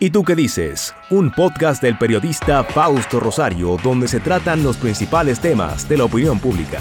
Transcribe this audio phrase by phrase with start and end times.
[0.00, 0.94] ¿Y tú qué dices?
[1.10, 6.38] Un podcast del periodista Fausto Rosario donde se tratan los principales temas de la opinión
[6.38, 6.78] pública.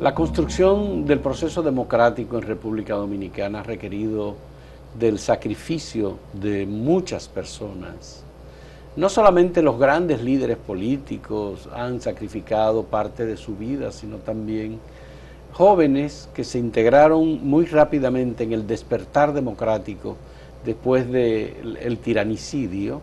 [0.00, 4.36] La construcción del proceso democrático en República Dominicana ha requerido
[4.98, 8.22] del sacrificio de muchas personas.
[8.96, 14.78] No solamente los grandes líderes políticos han sacrificado parte de su vida, sino también
[15.52, 20.16] jóvenes que se integraron muy rápidamente en el despertar democrático
[20.64, 23.00] después del tiranicidio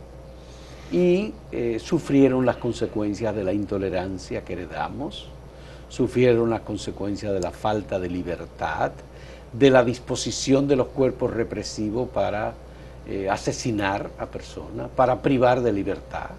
[0.92, 5.28] y eh, sufrieron las consecuencias de la intolerancia que heredamos,
[5.90, 8.92] sufrieron las consecuencias de la falta de libertad,
[9.54, 12.54] de la disposición de los cuerpos represivos para
[13.08, 16.30] eh, asesinar a personas, para privar de libertad,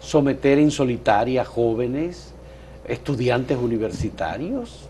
[0.00, 2.32] someter en solitaria a jóvenes,
[2.86, 4.85] estudiantes universitarios,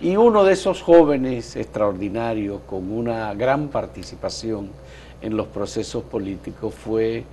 [0.00, 4.70] y uno de esos jóvenes extraordinarios con una gran participación
[5.20, 7.24] en los procesos políticos fue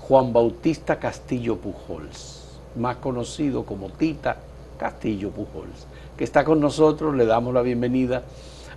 [0.00, 4.36] Juan Bautista Castillo Pujols, más conocido como Tita
[4.78, 5.86] Castillo Pujols,
[6.16, 8.22] que está con nosotros, le damos la bienvenida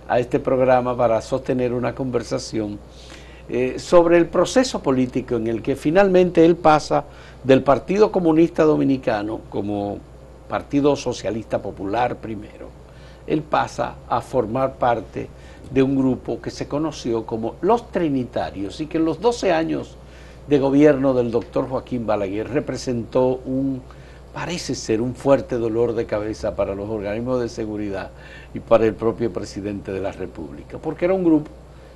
[0.08, 2.78] a este programa para sostener una conversación
[3.48, 7.04] eh, sobre el proceso político en el que finalmente él pasa
[7.42, 9.98] del Partido Comunista Dominicano como
[10.48, 12.83] Partido Socialista Popular primero
[13.26, 15.28] él pasa a formar parte
[15.70, 19.96] de un grupo que se conoció como los Trinitarios y que en los 12 años
[20.48, 23.80] de gobierno del doctor Joaquín Balaguer representó un,
[24.32, 28.10] parece ser un fuerte dolor de cabeza para los organismos de seguridad
[28.52, 31.50] y para el propio presidente de la República, porque era un grupo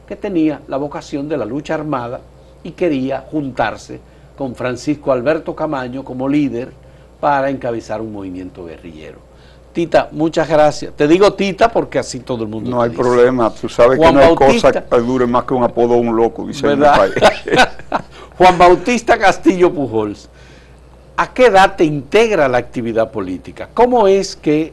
[0.07, 2.21] que tenía la vocación de la lucha armada
[2.63, 4.01] y quería juntarse
[4.37, 6.73] con Francisco Alberto Camaño como líder
[7.21, 9.28] para encabezar un movimiento guerrillero.
[9.79, 10.93] Tita, muchas gracias.
[10.97, 12.69] Te digo Tita porque así todo el mundo.
[12.69, 15.95] No hay problema, tú sabes que no hay cosa que dure más que un apodo
[15.95, 17.15] a un loco, dice en país.
[18.39, 20.29] Juan Bautista Castillo Pujols,
[21.17, 23.69] ¿a qué edad te integra la actividad política?
[23.73, 24.73] ¿Cómo es que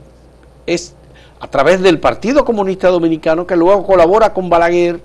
[0.65, 0.95] es
[1.39, 5.01] a través del Partido Comunista Dominicano que luego colabora con Balaguer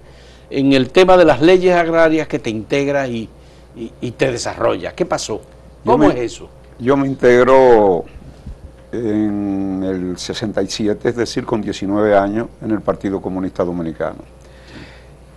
[0.49, 3.29] en el tema de las leyes agrarias que te integra y,
[4.17, 4.95] te desarrolla?
[4.95, 5.43] ¿Qué pasó?
[5.85, 6.49] ¿Cómo es eso?
[6.79, 8.07] Yo me integro
[8.93, 14.19] en el 67, es decir, con 19 años, en el Partido Comunista Dominicano.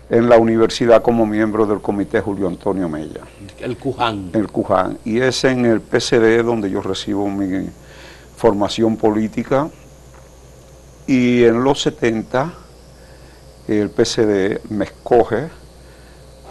[0.09, 3.21] En la universidad como miembro del comité Julio Antonio Mella.
[3.59, 4.29] El Cuján.
[4.33, 4.97] El Cuján.
[5.05, 7.69] Y es en el PCD donde yo recibo mi
[8.35, 9.69] formación política.
[11.07, 12.53] Y en los 70
[13.67, 15.49] el PCD me escoge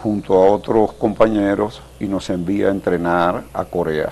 [0.01, 4.11] junto a otros compañeros y nos envía a entrenar a Corea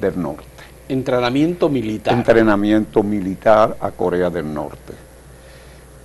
[0.00, 0.49] del Norte.
[0.90, 2.12] Entrenamiento militar.
[2.12, 4.92] Entrenamiento militar a Corea del Norte.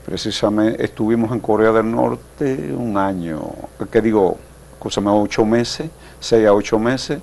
[0.05, 3.41] Precisamente estuvimos en Corea del Norte un año,
[3.91, 4.37] que digo,
[4.77, 7.19] cosa ocho meses, seis a ocho meses,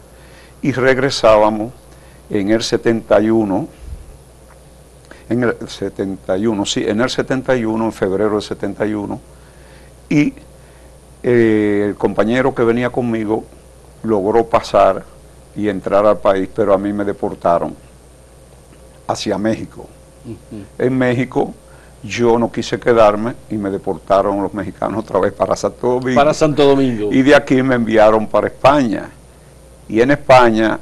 [0.61, 1.73] y regresábamos
[2.31, 3.69] en el 71,
[5.29, 9.21] en el 71, sí, en el 71, en febrero del 71,
[10.09, 10.35] y
[11.23, 13.45] eh, el compañero que venía conmigo
[14.03, 15.05] logró pasar
[15.57, 17.75] y entrar al país, pero a mí me deportaron
[19.07, 19.89] hacia México.
[20.79, 21.53] En México
[22.03, 26.21] yo no quise quedarme y me deportaron los mexicanos otra vez para Santo Domingo.
[26.21, 27.13] Para Santo Domingo.
[27.13, 29.09] Y de aquí me enviaron para España.
[29.89, 30.79] Y en España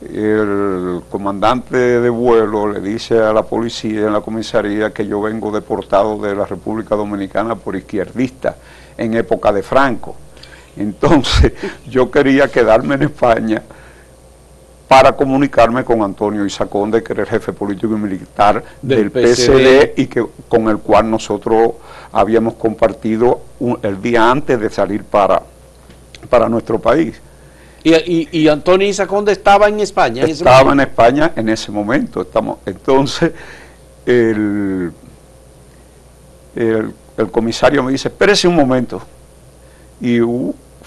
[0.00, 5.50] el comandante de vuelo le dice a la policía en la comisaría que yo vengo
[5.50, 8.56] deportado de la República Dominicana por izquierdista
[8.96, 10.14] en época de Franco.
[10.78, 11.52] Entonces
[11.90, 13.62] yo quería quedarme en España
[14.86, 20.06] para comunicarme con Antonio Isaconde, que era el jefe político y militar del, PCD y
[20.06, 21.72] que, con el cual nosotros
[22.10, 23.42] habíamos compartido
[23.82, 25.42] el día antes de salir para,
[26.30, 27.20] para nuestro país.
[27.84, 30.24] ¿Y, Antonio Isaconde estaba en España?
[30.24, 32.22] estaba en España en ese momento.
[32.22, 33.32] Estamos, entonces,
[34.06, 34.90] el,
[36.56, 39.02] el, el comisario me dice, espérese un momento.
[40.00, 40.20] Y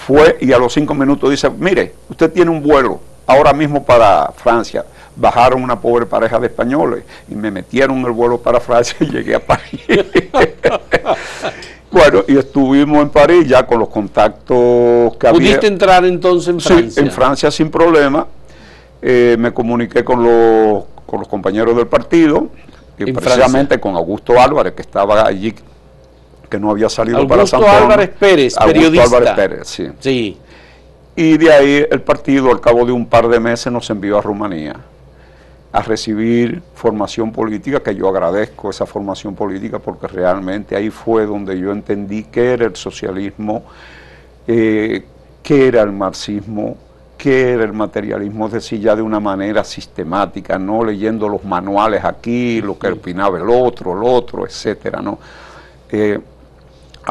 [0.05, 4.31] fue y a los cinco minutos dice, mire, usted tiene un vuelo ahora mismo para
[4.35, 4.85] Francia.
[5.15, 9.35] Bajaron una pobre pareja de españoles y me metieron el vuelo para Francia y llegué
[9.35, 9.81] a París.
[11.91, 15.39] bueno, y estuvimos en París ya con los contactos que había.
[15.39, 16.91] ¿Pudiste entrar entonces en Francia?
[16.91, 18.25] Sí, en Francia sin problema.
[19.01, 22.49] Eh, me comuniqué con los, con los compañeros del partido,
[22.97, 25.53] y precisamente con Augusto Álvarez, que estaba allí
[26.51, 29.05] que no había salido para San Augusto Álvarez Pérez, Augusto periodista.
[29.05, 29.87] Álvarez Pérez, sí.
[29.99, 30.37] Sí.
[31.15, 34.21] Y de ahí el partido, al cabo de un par de meses, nos envió a
[34.21, 34.75] Rumanía.
[35.73, 41.57] a recibir formación política, que yo agradezco esa formación política porque realmente ahí fue donde
[41.57, 43.63] yo entendí qué era el socialismo,
[44.47, 45.05] eh,
[45.41, 46.75] qué era el marxismo,
[47.17, 52.03] qué era el materialismo, es decir, ya de una manera sistemática, no leyendo los manuales
[52.03, 55.19] aquí, lo que opinaba el otro, el otro, etcétera, ¿no?
[55.89, 56.19] Eh,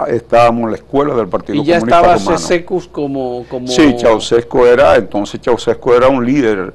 [0.09, 3.67] estábamos en la escuela del Partido ¿Y ya Comunista estaba Secus como, como...?
[3.67, 6.73] Sí, Ceausescu era, entonces Ceausescu era un líder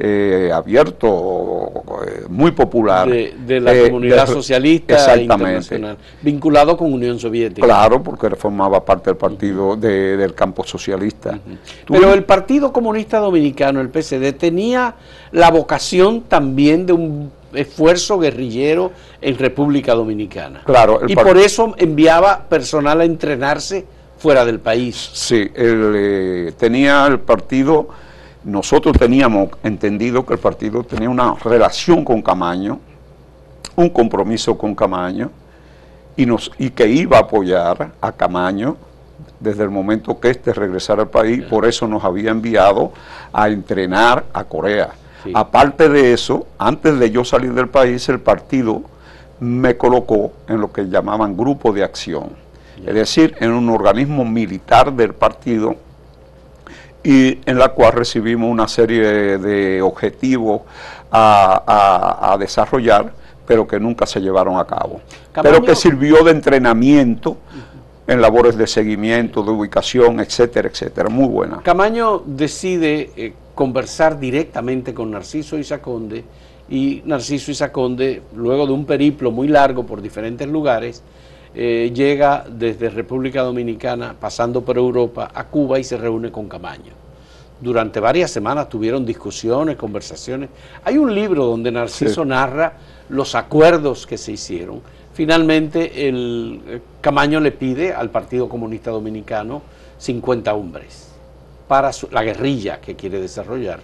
[0.00, 1.72] eh, abierto,
[2.06, 3.08] eh, muy popular.
[3.08, 7.66] De, la eh, comunidad socialista internacional, vinculado con Unión Soviética.
[7.66, 11.40] Claro, porque formaba parte del partido del campo socialista.
[11.88, 14.94] Pero el Partido Comunista Dominicano, el PCD, tenía
[15.32, 20.62] la vocación también de un esfuerzo guerrillero en República Dominicana.
[20.64, 21.00] Claro.
[21.06, 23.86] y por eso enviaba personal a entrenarse
[24.18, 25.10] fuera del país.
[25.12, 27.88] Sí, él, tenía el partido
[28.44, 32.80] nosotros teníamos entendido que el partido tenía una relación con Camaño,
[33.76, 35.30] un compromiso con Camaño,
[36.16, 38.76] y, nos, y que iba a apoyar a Camaño
[39.38, 42.92] desde el momento que éste regresara al país, por eso nos había enviado
[43.32, 44.90] a entrenar a Corea.
[45.34, 48.82] Aparte de eso, antes de yo salir del país, el partido
[49.40, 52.30] me colocó en lo que llamaban grupo de acción,
[52.84, 55.76] es decir, en un organismo militar del partido
[57.02, 60.62] y en la cual recibimos una serie de objetivos
[61.10, 63.12] a, desarrollar,
[63.46, 65.00] pero que nunca se llevaron a cabo.
[65.42, 67.38] pero que sirvió de entrenamiento
[68.06, 71.08] en labores de seguimiento, de ubicación, etcétera, etcétera.
[71.08, 71.60] Muy buena.
[71.62, 76.22] Camaño decide eh, conversar directamente con Narciso Isaconde
[76.70, 81.02] y Narciso Isaconde, luego de un periplo muy largo por diferentes lugares,
[81.56, 86.92] eh, llega desde República Dominicana, pasando por Europa, a Cuba y se reúne con Camaño.
[87.60, 90.50] Durante varias semanas tuvieron discusiones, conversaciones.
[90.84, 92.74] Hay un libro donde Narciso narra
[93.08, 94.82] los acuerdos que se hicieron.
[95.14, 99.62] Finalmente, el eh, Camaño le pide al Partido Comunista Dominicano
[99.98, 101.07] 50 hombres
[101.68, 103.80] para la guerrilla que quiere desarrollar.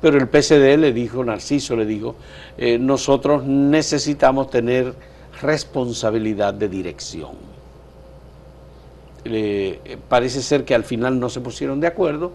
[0.00, 2.14] Pero el PSD le dijo, Narciso le dijo,
[2.56, 4.94] eh, nosotros necesitamos tener
[5.42, 7.32] responsabilidad de dirección.
[10.08, 12.32] parece ser que al final no se pusieron de acuerdo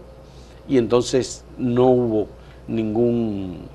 [0.68, 2.28] y entonces no hubo
[2.68, 3.66] ningún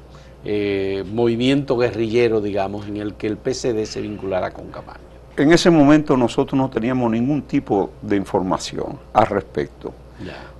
[0.45, 4.99] eh, movimiento guerrillero, digamos, en el que el PCD se vinculara con Camaño.
[5.35, 9.93] En ese momento nosotros no teníamos ningún tipo de información al respecto.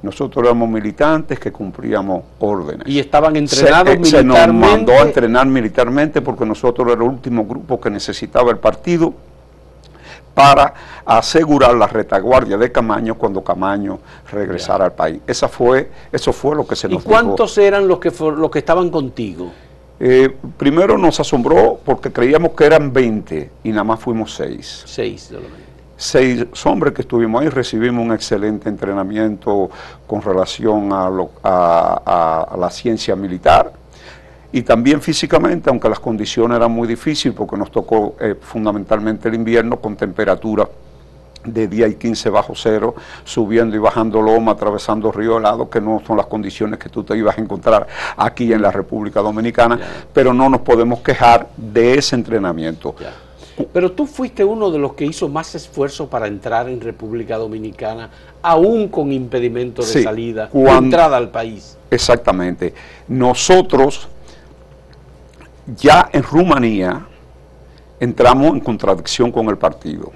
[0.01, 2.87] Nosotros éramos militantes que cumplíamos órdenes.
[2.87, 4.09] ¿Y estaban entrenados militarmente?
[4.17, 8.57] Se nos mandó a entrenar militarmente porque nosotros era el último grupo que necesitaba el
[8.57, 9.13] partido
[10.33, 10.73] para
[11.05, 13.99] asegurar la retaguardia de Camaño cuando Camaño
[14.31, 15.19] regresara al país.
[15.27, 18.59] Esa fue, eso fue lo que se nos ¿Y cuántos eran los que, los que
[18.59, 19.51] estaban contigo?
[19.99, 24.83] Eh, primero nos asombró porque creíamos que eran 20 y nada más fuimos 6.
[24.85, 25.68] 6 solamente
[25.99, 29.69] seis hombres que estuvimos ahí recibimos un excelente entrenamiento
[30.07, 31.11] con relación a,
[31.43, 33.73] a, la ciencia militar.
[34.51, 39.35] Y también físicamente, aunque las condiciones eran muy difíciles porque nos tocó eh, fundamentalmente el
[39.35, 40.67] invierno con temperatura
[41.43, 46.01] de 10 y 15 bajo cero, subiendo y bajando loma, atravesando río helado, que no
[46.07, 49.79] son las condiciones que tú te ibas a encontrar aquí en la República Dominicana,
[50.13, 52.95] pero no nos podemos quejar de ese entrenamiento.
[53.73, 58.09] Pero tú fuiste uno de los que hizo más esfuerzo para entrar en República Dominicana,
[58.41, 61.77] aún con impedimento de salida, de entrada al país.
[61.91, 62.73] Exactamente.
[63.07, 64.07] Nosotros
[65.75, 67.05] ya en Rumanía
[67.99, 70.11] entramos en contradicción con el partido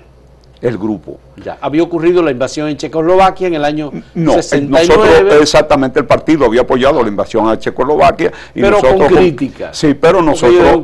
[0.64, 1.20] el grupo.
[1.36, 4.88] Ya, había ocurrido la invasión en Checoslovaquia en el año no, 69.
[4.88, 8.32] Nosotros, exactamente, el partido había apoyado la invasión a Checoslovaquia.
[8.56, 9.74] Y pero con crítica.
[9.74, 10.82] Sí, pero nosotros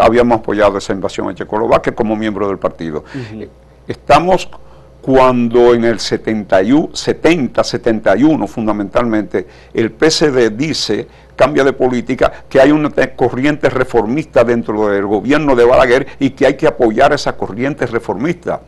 [0.00, 3.04] habíamos apoyado esa invasión a Checoslovaquia como miembro del partido.
[3.88, 4.48] Estamos
[5.00, 12.70] cuando en el 71, 70, 71 fundamentalmente, el PSD dice, cambia de política, que hay
[12.70, 17.84] una corriente reformista dentro del gobierno de Balaguer y que hay que apoyar esa corriente
[17.86, 18.60] reformista.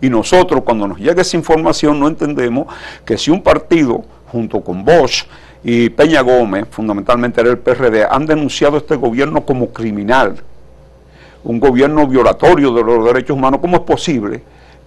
[0.00, 2.66] Y nosotros cuando nos llega esa información no entendemos
[3.04, 5.24] que si un partido junto con Bosch
[5.64, 10.36] y Peña Gómez, fundamentalmente era el PRD, han denunciado este gobierno como criminal,
[11.44, 14.42] un gobierno violatorio de los derechos humanos, ¿cómo es posible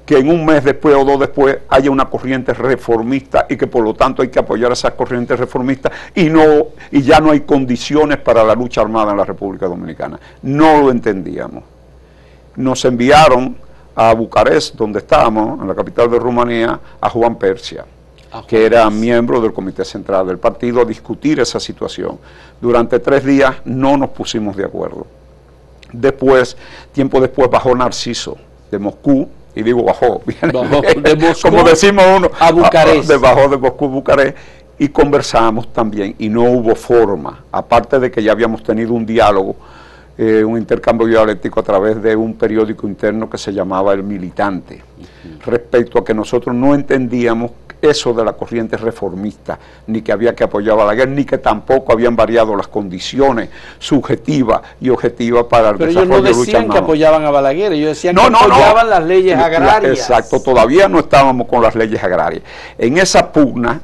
[0.05, 3.83] que en un mes después o dos después haya una corriente reformista y que por
[3.83, 7.41] lo tanto hay que apoyar a esa corriente reformista y no y ya no hay
[7.41, 10.19] condiciones para la lucha armada en la República Dominicana?
[10.41, 11.63] No lo entendíamos.
[12.55, 13.55] Nos enviaron
[13.95, 17.85] a Bucarest, donde estábamos, en la capital de Rumanía, a Juan Persia.
[18.47, 22.17] que era miembro del Comité Central del partido, a discutir esa situación.
[22.61, 25.05] Durante tres días no nos pusimos de acuerdo.
[25.91, 26.55] Después,
[26.93, 28.37] tiempo después, bajó Narciso
[28.71, 30.21] de Moscú, y digo bajó,
[31.01, 33.09] de Moscú como decimos uno, a Bucarest.
[33.09, 34.37] De bajó de Moscú a Bucarest,
[34.79, 39.55] y conversamos también, y no hubo forma, aparte de que ya habíamos tenido un diálogo,
[40.17, 44.81] eh, un intercambio dialéctico a través de un periódico interno que se llamaba El Militante,
[45.45, 47.51] respecto a que nosotros no entendíamos
[47.81, 51.39] eso de la corriente reformista, ni que había que apoyar a la guerra, ni que
[51.39, 53.49] tampoco habían variado las condiciones
[53.79, 57.31] subjetivas y objetivas para el Pero desarrollo ellos no de lucha decían que apoyaban a
[57.31, 58.53] Balaguer, ellos decían No, que no, no.
[58.53, 59.97] apoyaban las leyes agrarias.
[59.97, 62.43] Exacto, todavía no estábamos con las leyes agrarias.
[62.77, 63.81] En esa pugna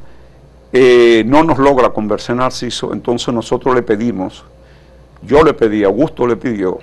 [0.72, 4.44] eh, no nos logra convencer Narciso, entonces nosotros le pedimos,
[5.22, 6.78] yo le pedí, Augusto le pidió,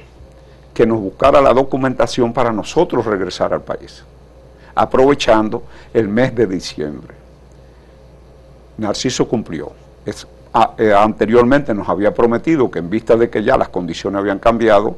[0.73, 4.03] que nos buscara la documentación para nosotros regresar al país,
[4.73, 5.63] aprovechando
[5.93, 7.13] el mes de diciembre.
[8.77, 9.71] Narciso cumplió.
[10.77, 14.97] Eh, anteriormente nos había prometido que en vista de que ya las condiciones habían cambiado,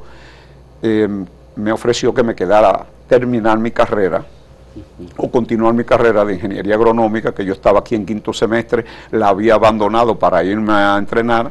[0.82, 1.08] eh,
[1.56, 4.24] me ofreció que me quedara terminar mi carrera
[5.16, 9.28] o continuar mi carrera de ingeniería agronómica, que yo estaba aquí en quinto semestre, la
[9.28, 11.50] había abandonado para irme a entrenar,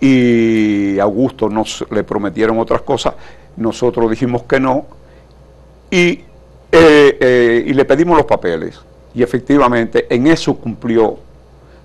[0.00, 3.14] y a Augusto nos le prometieron otras cosas,
[3.56, 4.86] nosotros dijimos que no,
[5.90, 6.20] y,
[6.70, 8.80] eh, eh, y le pedimos los papeles,
[9.14, 11.18] y efectivamente en eso cumplió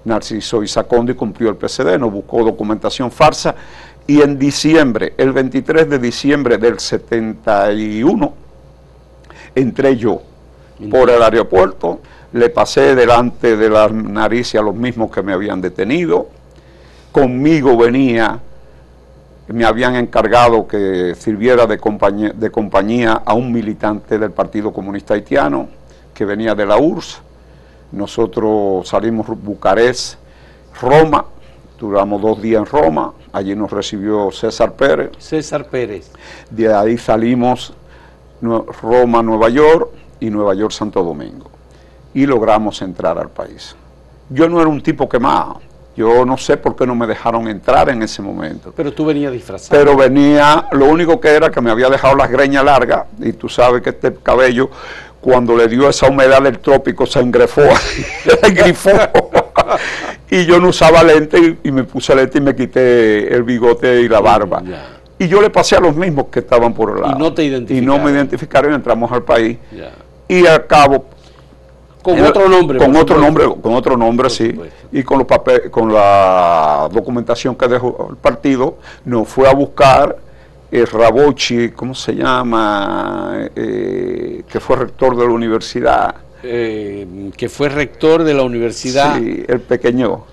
[0.05, 3.55] Narciso Isacondo y cumplió el PCD, nos buscó documentación farsa,
[4.05, 8.33] y en diciembre, el 23 de diciembre del 71,
[9.55, 10.21] entré yo
[10.91, 12.01] por el aeropuerto,
[12.33, 16.27] le pasé delante de la nariz a los mismos que me habían detenido,
[17.13, 18.39] conmigo venía,
[19.47, 25.13] me habían encargado que sirviera de compañía, de compañía a un militante del Partido Comunista
[25.13, 25.69] Haitiano
[26.13, 27.21] que venía de la URSS.
[27.91, 30.15] Nosotros salimos Bucarest,
[30.81, 31.25] Roma,
[31.79, 36.11] duramos dos días en Roma, allí nos recibió César Pérez, César Pérez.
[36.49, 37.73] de ahí salimos
[38.41, 39.89] Roma, Nueva York
[40.19, 41.51] y Nueva York, Santo Domingo.
[42.15, 43.75] Y logramos entrar al país.
[44.29, 45.61] Yo no era un tipo quemado.
[45.95, 48.73] Yo no sé por qué no me dejaron entrar en ese momento.
[48.75, 49.79] Pero tú venías disfrazado.
[49.79, 53.47] Pero venía, lo único que era que me había dejado las greñas largas, y tú
[53.47, 54.69] sabes que este cabello,
[55.21, 57.61] cuando le dio esa humedad del trópico, se engrefó,
[58.23, 58.89] se engrifó.
[60.29, 64.01] y yo no usaba lente y, y me puse lente y me quité el bigote
[64.01, 64.61] y la barba.
[64.65, 64.85] Ya.
[65.19, 67.17] Y yo le pasé a los mismos que estaban por el lado.
[67.17, 68.03] no te Y no identificaron.
[68.03, 69.57] me identificaron y entramos al país.
[69.71, 69.91] Ya.
[70.27, 71.05] Y al cabo,
[72.03, 72.77] Con otro nombre.
[72.77, 74.59] Con por otro nombre, con otro nombre, Por sí.
[74.91, 80.17] Y con los papeles, con la documentación que dejó el partido, nos fue a buscar
[80.69, 83.47] el Rabochi, ¿cómo se llama?
[83.55, 86.15] Eh, que fue rector de la universidad.
[86.43, 90.25] Eh, que fue rector de la universidad Sí, el pequeño.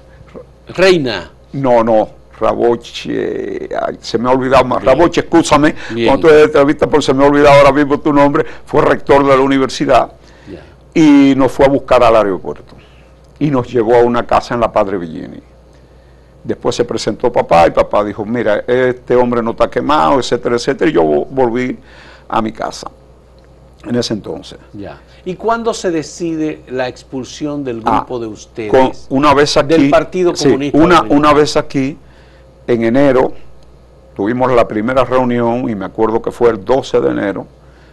[0.75, 1.31] Reina.
[1.53, 2.09] No, no,
[2.41, 3.69] Rabochi, eh,
[4.01, 4.81] se me ha olvidado más.
[4.83, 4.97] Bien.
[4.97, 6.09] Rabochi, escúchame, Bien.
[6.09, 9.37] cuando tú entrevista, porque se me ha olvidado ahora mismo tu nombre, fue rector de
[9.37, 10.11] la universidad.
[10.95, 12.75] Y nos fue a buscar al aeropuerto
[13.39, 15.41] y nos llevó a una casa en la Padre Villini.
[16.43, 20.91] Después se presentó papá y papá dijo, mira, este hombre no está quemado, etcétera, etcétera,
[20.91, 21.79] y yo vo- volví
[22.29, 22.91] a mi casa
[23.87, 24.59] en ese entonces.
[24.73, 24.99] Ya.
[25.25, 28.71] ¿Y cuándo se decide la expulsión del Ah, grupo de ustedes?
[28.71, 31.97] Con- una vez aquí, Del Partido sí, Comunista una, una vez aquí,
[32.67, 33.33] en enero,
[34.15, 37.47] tuvimos la primera reunión y me acuerdo que fue el 12 de enero,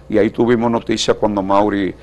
[0.09, 1.93] y ahí tuvimos noticias cuando Mauri,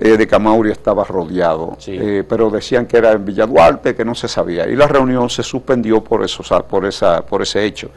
[0.00, 1.98] eh, de que Mauri estaba rodeado, Sí.
[2.00, 5.28] Eh, pero decían que era en Villa Duarte, que no se sabía, y la reunión
[5.28, 7.90] se suspendió por, eso, o sea, por, esa, por ese hecho.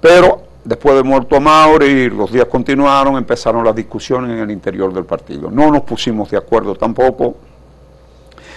[0.00, 5.04] Pero después de muerto Mauri, los días continuaron, empezaron las discusiones en el interior del
[5.06, 5.50] partido.
[5.50, 7.36] No nos pusimos de acuerdo tampoco,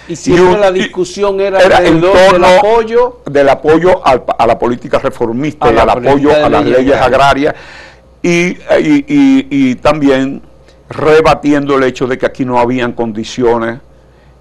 [0.08, 3.20] Y siempre y un- la discusión era, era en alrededor del torno apoyo.
[3.24, 6.94] del apoyo al- a la política reformista A y la al apoyo a las leyes
[6.96, 7.54] agrarias
[8.22, 10.42] y, y- y- y también
[10.88, 13.80] rebatiendo el hecho de que aquí no habían condiciones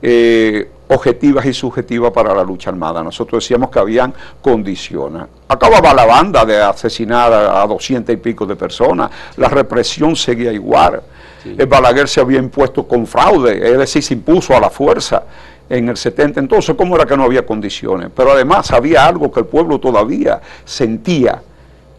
[0.02, 3.04] eh, objetivas y subjetivas para la lucha armada.
[3.04, 5.24] Nosotros decíamos que habían condiciones.
[5.48, 11.02] Acababa la banda de asesinar a, 200 y pico de personas, la represión seguía igual.
[11.44, 15.24] El Balaguer se había impuesto con fraude, es decir, se impuso a la fuerza
[15.70, 16.40] en el 70.
[16.40, 18.10] Entonces, ¿cómo era que no había condiciones?
[18.16, 21.42] Pero además había algo que el pueblo todavía sentía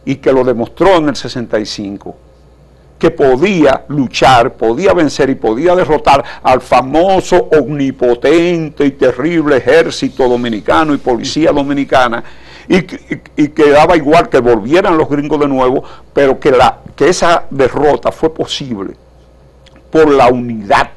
[0.04, 2.25] y que lo demostró en el 65
[2.98, 10.94] que podía luchar, podía vencer y podía derrotar al famoso, omnipotente y terrible ejército dominicano
[10.94, 12.24] y policía dominicana,
[12.68, 16.50] y, que- y- y que daba igual que volvieran los gringos de nuevo, pero que,
[16.50, 18.94] la, que esa derrota fue posible
[19.90, 20.90] por la unidad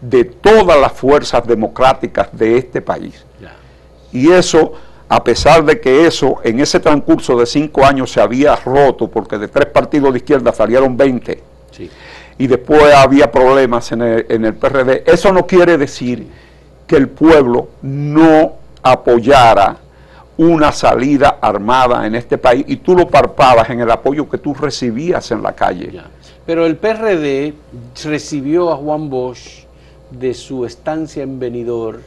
[0.00, 3.24] de todas las fuerzas democráticas de este país.
[4.12, 4.72] Y eso,
[5.10, 9.38] a pesar de que eso en ese transcurso de cinco años se había roto, porque
[9.38, 11.42] de tres partidos de izquierda salieron 20,
[12.38, 16.28] y después había problemas en el, en el PRD, eso no quiere decir
[16.86, 18.52] que el pueblo no
[18.82, 19.78] apoyara
[20.36, 24.54] una salida armada en este país y tú lo parpabas en el apoyo que tú
[24.54, 26.00] recibías en la calle.
[26.46, 27.52] Pero el PRD
[28.04, 29.64] recibió a Juan Bosch
[30.12, 32.00] de su estancia en Benidorm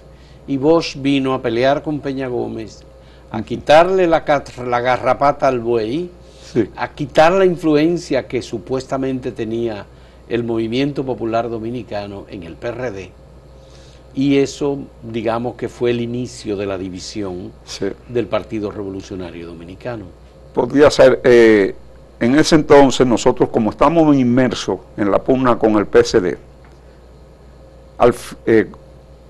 [0.48, 2.84] y Bosch vino a pelear con Peña Gómez,
[3.34, 4.24] a quitarle la,
[4.68, 6.10] la garrapata al buey,
[6.76, 9.88] a quitar la influencia que supuestamente tenía
[10.30, 13.12] el movimiento popular dominicano en el PRD
[14.14, 17.52] y eso, digamos que fue el inicio de la división
[18.08, 20.06] del Partido Revolucionario Dominicano.
[20.54, 21.76] Podría ser, eh,
[22.20, 26.38] en ese entonces nosotros como estamos inmersos en la pugna con el PSD,
[27.98, 28.14] al,
[28.46, 28.70] eh,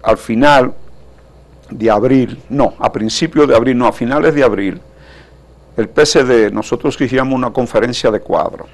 [0.01, 0.73] al final
[1.69, 4.81] de abril, no, a principios de abril, no, a finales de abril,
[5.75, 8.67] el PSD, nosotros hicimos una conferencia de cuadro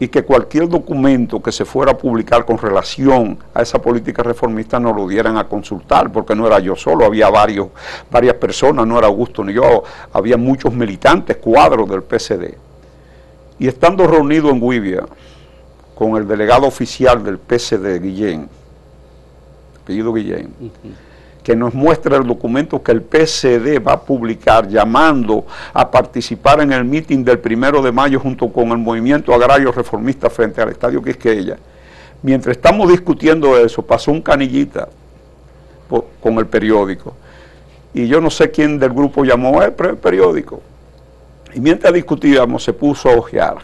[0.00, 4.78] y que cualquier documento que se fuera a publicar con relación a esa política reformista
[4.78, 7.68] no lo dieran a consultar, porque no era yo solo, había varios,
[8.10, 9.82] varias personas, no era Augusto ni yo,
[10.12, 12.54] había muchos militantes, cuadros del PCD.
[13.58, 15.04] Y estando reunido en Guivia
[15.96, 18.48] con el delegado oficial del PCD, Guillén,
[19.82, 20.54] apellido Guillén,
[21.48, 26.74] que nos muestra el documento que el PCD va a publicar llamando a participar en
[26.74, 31.02] el mitin del primero de mayo junto con el movimiento agrario reformista frente al estadio
[31.02, 31.56] Quisqueya.
[32.22, 34.90] Mientras estamos discutiendo eso, pasó un canillita
[36.20, 37.14] con el periódico.
[37.94, 40.60] Y yo no sé quién del grupo llamó el periódico.
[41.54, 43.56] Y mientras discutíamos se puso a ojear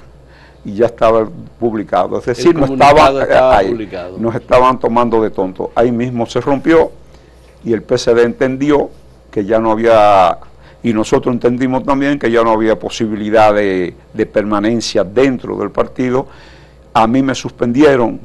[0.65, 1.29] y ya estaba
[1.61, 2.19] publicado.
[2.19, 3.87] Es decir, no estaba, ahí,
[4.17, 5.71] nos estaban tomando de tonto.
[5.75, 7.04] Ahí mismo se rompió
[7.65, 8.91] y el PCD entendió
[9.31, 10.39] que ya no había,
[10.83, 13.95] y nosotros entendimos también que ya no había posibilidad de,
[14.33, 16.27] permanencia dentro del partido.
[16.93, 18.21] A mí me suspendieron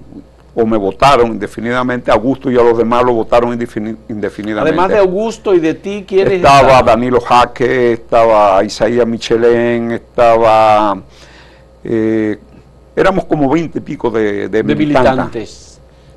[0.54, 4.60] o me votaron indefinidamente, Augusto y a los demás lo votaron indefinidamente.
[4.60, 11.02] Además de Augusto y de ti, ¿quiénes Estaba Danilo Jaque, estaba Isaías Michelén, estaba...
[11.84, 12.38] Eh,
[12.96, 15.69] éramos como 20 y pico de, de, militantes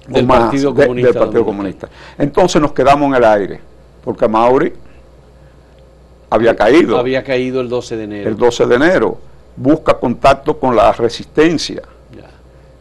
[0.09, 0.75] del, Partido
[1.45, 1.89] Comunista,
[2.19, 3.61] Entonces nos quedamos en el aire,
[4.05, 4.73] porque Mauri
[6.31, 6.99] había caído.
[6.99, 8.31] Había caído el 12 de enero.
[8.31, 9.19] El 12 de enero.
[9.57, 11.83] Busca contacto con la resistencia.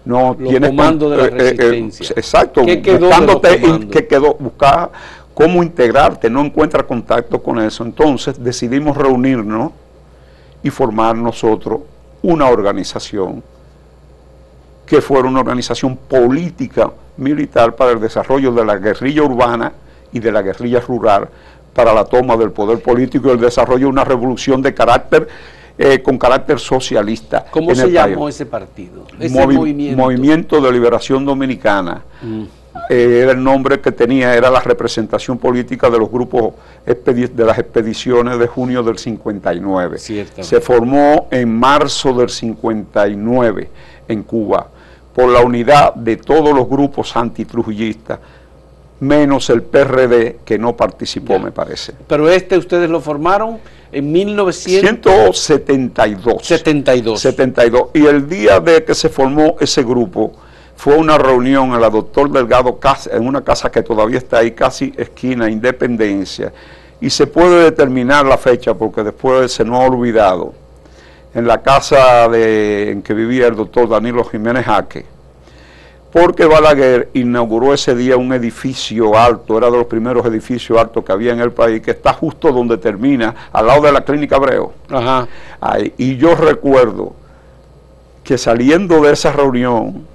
[0.03, 2.13] No Los tiene comandos de la eh, eh, eh, resistencia.
[2.15, 2.65] exacto.
[2.65, 3.09] ¿Qué quedó
[3.91, 4.33] ¿Qué quedó?
[4.33, 4.89] Buscar
[5.35, 7.83] cómo integrarte, no encuentra contacto con eso.
[7.83, 9.71] Entonces decidimos reunirnos
[10.63, 11.81] y formar nosotros
[12.23, 13.43] una organización
[14.91, 19.71] que fuera una organización política militar para el desarrollo de la guerrilla urbana
[20.11, 21.29] y de la guerrilla rural
[21.73, 25.29] para la toma del poder político y el desarrollo de una revolución de carácter
[25.77, 27.45] eh, con carácter socialista.
[27.51, 29.05] ¿Cómo se llamó ese partido?
[29.17, 29.97] Ese movimiento.
[29.97, 30.59] movimiento.
[30.59, 32.01] de Liberación Dominicana.
[32.21, 32.43] Mm.
[32.89, 37.57] Eh, era el nombre que tenía, era la representación política de los grupos de las
[37.57, 39.97] expediciones de junio del 59.
[39.99, 43.69] Se formó en marzo del 59
[44.09, 44.67] en Cuba
[45.13, 48.19] por la unidad de todos los grupos antitrujillistas,
[48.99, 51.93] menos el PRD que no participó, me parece.
[52.07, 53.59] Pero este ustedes lo formaron
[53.91, 56.45] en 1972.
[56.45, 57.19] 72.
[57.19, 57.89] 72.
[57.93, 60.33] Y el día de que se formó ese grupo
[60.75, 62.79] fue una reunión en la doctor Delgado
[63.11, 66.53] en una casa que todavía está ahí, casi esquina Independencia,
[66.99, 70.53] y se puede determinar la fecha porque después se nos ha olvidado
[71.33, 75.05] en la casa de, en que vivía el doctor Danilo Jiménez Jaque,
[76.11, 81.11] porque Balaguer inauguró ese día un edificio alto, era de los primeros edificios altos que
[81.11, 84.71] había en el país, que está justo donde termina, al lado de la clínica Abreu.
[84.89, 85.27] Ajá.
[85.97, 87.13] y yo recuerdo
[88.23, 90.05] que saliendo de esa reunión,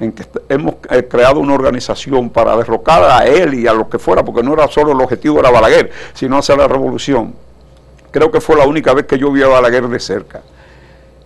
[0.00, 3.98] en que hemos eh, creado una organización para derrocar a él y a lo que
[3.98, 7.43] fuera, porque no era solo el objetivo era Balaguer, sino hacer la revolución
[8.14, 10.40] creo que fue la única vez que yo vi a Balaguer de cerca.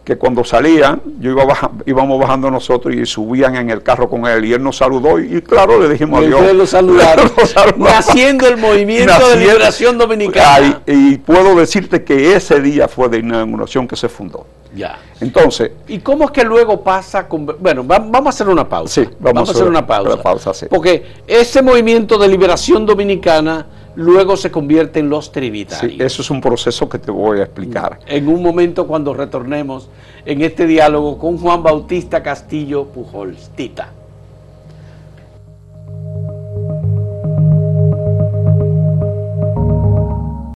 [0.03, 1.45] Que cuando salían, yo iba
[1.85, 5.43] íbamos bajando nosotros y subían en el carro con él y él nos saludó y,
[5.43, 6.51] claro, le dijimos adiós.
[6.55, 7.31] lo saludaron.
[7.77, 10.81] Naciendo el movimiento de liberación dominicana.
[10.87, 14.47] y puedo decirte que ese día fue de inauguración que se fundó.
[14.75, 14.99] Ya.
[15.21, 15.73] Entonces.
[15.89, 17.45] ¿Y cómo es que luego pasa con.?
[17.61, 19.03] Bueno, vamos a hacer una pausa.
[19.03, 20.53] Sí, vamos, a hacer una pausa.
[20.71, 23.67] Porque ese movimiento de liberación dominicana
[23.99, 25.93] luego se convierte en los trinitarios.
[25.93, 27.99] Sí, eso es un proceso que te voy a explicar.
[28.07, 29.91] En un momento cuando retornemos
[30.25, 33.93] en este diálogo con Juan Bautista Castillo pujolstita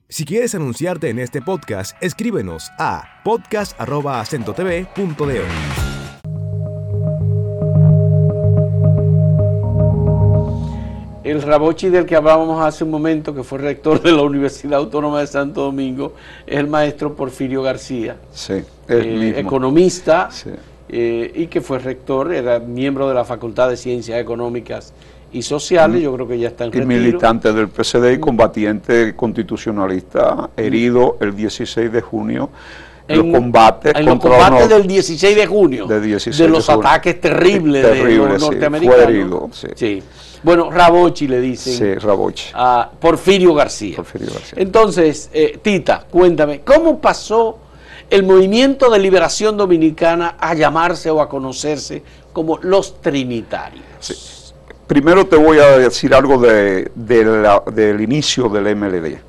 [0.07, 5.90] Si quieres anunciarte en este podcast, escríbenos a podcast.acentotv.de.
[11.23, 15.19] El Rabochi del que hablábamos hace un momento, que fue rector de la Universidad Autónoma
[15.19, 16.13] de Santo Domingo,
[16.47, 18.55] es el maestro Porfirio García, Sí,
[18.87, 20.29] eh, economista
[20.89, 24.93] eh, y que fue rector, era miembro de la Facultad de Ciencias Económicas
[25.31, 30.49] y Sociales, yo creo que ya está en Y militante del PCD y combatiente constitucionalista,
[30.57, 32.49] herido el 16 de junio.
[33.07, 38.15] En los combates, en los combates del 16 de junio, de, los ataques terribles, de
[38.15, 39.03] los norteamericanos.
[39.03, 40.01] Fue herido, sí.
[40.43, 41.73] Bueno, Rabochi le dicen.
[41.73, 42.49] Sí, Rabochi.
[42.53, 43.95] A Porfirio García.
[43.95, 44.61] Porfirio García.
[44.61, 47.59] Entonces, eh, Tita, cuéntame, ¿cómo pasó
[48.09, 53.85] el movimiento de liberación dominicana a llamarse o a conocerse como los Trinitarios?
[53.99, 54.15] Sí.
[54.87, 59.19] Primero te voy a decir algo de, del inicio del MLD.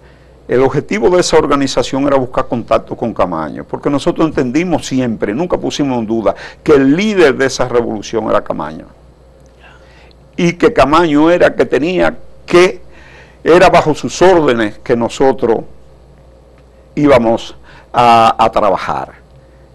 [0.49, 5.57] El objetivo de esa organización era buscar contacto con Camaño, porque nosotros entendimos siempre, nunca
[5.57, 8.87] pusimos en duda, que el líder de esa revolución era Camaño.
[10.37, 12.17] Y que Camaño era que tenía
[12.47, 12.81] que,
[13.45, 15.61] era bajo sus órdenes que nosotros
[16.95, 17.55] íbamos
[17.93, 19.13] a, trabajar.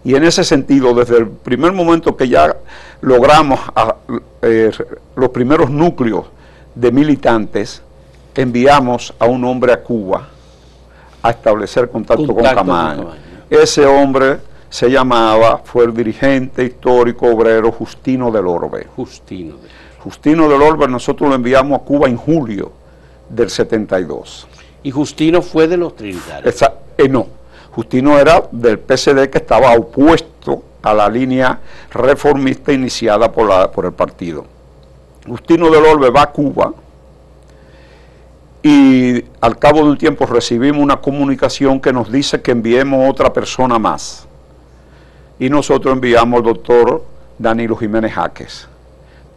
[0.04, 2.56] Y en ese sentido, desde el primer momento que ya
[3.00, 3.60] logramos
[4.42, 4.70] eh,
[5.16, 6.26] los primeros núcleos
[6.74, 7.82] de militantes,
[8.34, 10.28] enviamos a un hombre a Cuba
[11.22, 13.10] a establecer contacto, con, Camaño.
[13.50, 14.38] Ese hombre
[14.70, 18.86] se llamaba, fue el dirigente histórico obrero Justino del Orbe.
[18.94, 19.56] Justino.
[20.00, 22.72] Justino del Orbe nosotros lo enviamos a Cuba en julio
[23.28, 24.46] del 72.
[24.82, 26.62] ¿Y Justino fue de los Trinitarios?
[26.96, 27.26] Eh, no,
[27.72, 31.58] Justino era del PCD que estaba opuesto a la línea
[31.90, 34.46] reformista iniciada por, la, por el partido.
[35.26, 36.72] Justino del Orbe va a Cuba
[38.62, 43.32] y al cabo de un tiempo recibimos una comunicación que nos dice que enviemos otra
[43.32, 44.26] persona más.
[45.40, 47.04] Y nosotros enviamos al doctor
[47.38, 48.68] Danilo Jiménez Jaques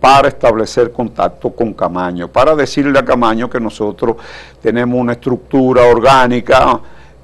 [0.02, 4.18] para establecer contacto con Camaño, para decirle a Camaño que nosotros
[4.60, 6.82] tenemos una estructura orgánica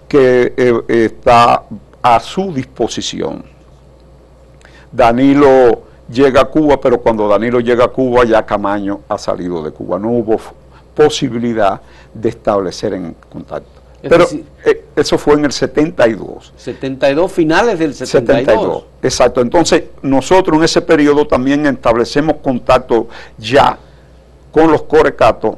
[0.07, 1.63] que eh, está
[2.01, 3.43] a su disposición.
[4.91, 9.71] Danilo llega a Cuba, pero cuando Danilo llega a Cuba ya Camaño ha salido de
[9.71, 9.97] Cuba.
[9.97, 10.37] No hubo
[10.93, 11.81] posibilidad
[12.13, 13.76] de establecer en contacto.
[14.01, 14.25] Pero
[14.65, 16.53] eh, eso fue en el 72.
[16.55, 18.45] 72 finales del 72.
[18.45, 18.83] 72.
[19.01, 19.41] Exacto.
[19.41, 23.07] Entonces, nosotros en ese periodo también establecemos contacto
[23.37, 23.77] ya
[24.51, 25.57] con los corecatos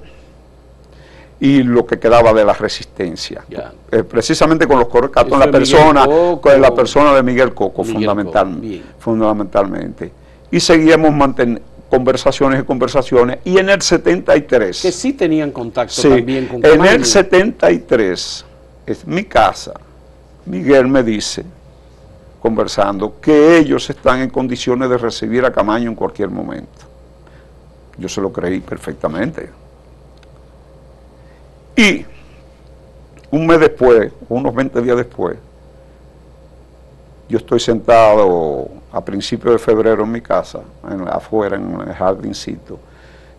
[1.39, 3.45] y lo que quedaba de la resistencia.
[3.91, 10.11] Eh, precisamente con los corecatos la persona, con la persona de Miguel Coco, fundamentalmente.
[10.51, 14.81] Y seguíamos manteniendo conversaciones y conversaciones, y en el 73...
[14.81, 18.45] Que sí tenían contacto también con En el 73,
[18.85, 19.73] es mi casa,
[20.45, 21.43] Miguel me dice,
[22.41, 26.87] conversando, que ellos están en condiciones de recibir a Camaño en cualquier momento.
[27.97, 29.49] Yo se lo creí perfectamente.
[31.75, 32.05] Y
[33.31, 35.37] un mes después, unos 20 días después,
[37.29, 40.61] yo estoy sentado a principios de febrero en mi casa,
[41.11, 42.79] afuera en el jardincito,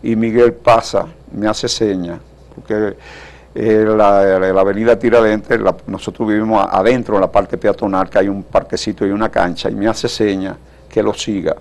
[0.01, 2.21] y Miguel pasa, me hace señas,
[2.55, 2.97] porque
[3.53, 9.05] eh, la, avenida Tiradentes, nosotros vivimos adentro en la parte peatonal, que hay un parquecito
[9.05, 10.57] y una cancha, y me hace señas
[10.89, 11.57] que lo siga.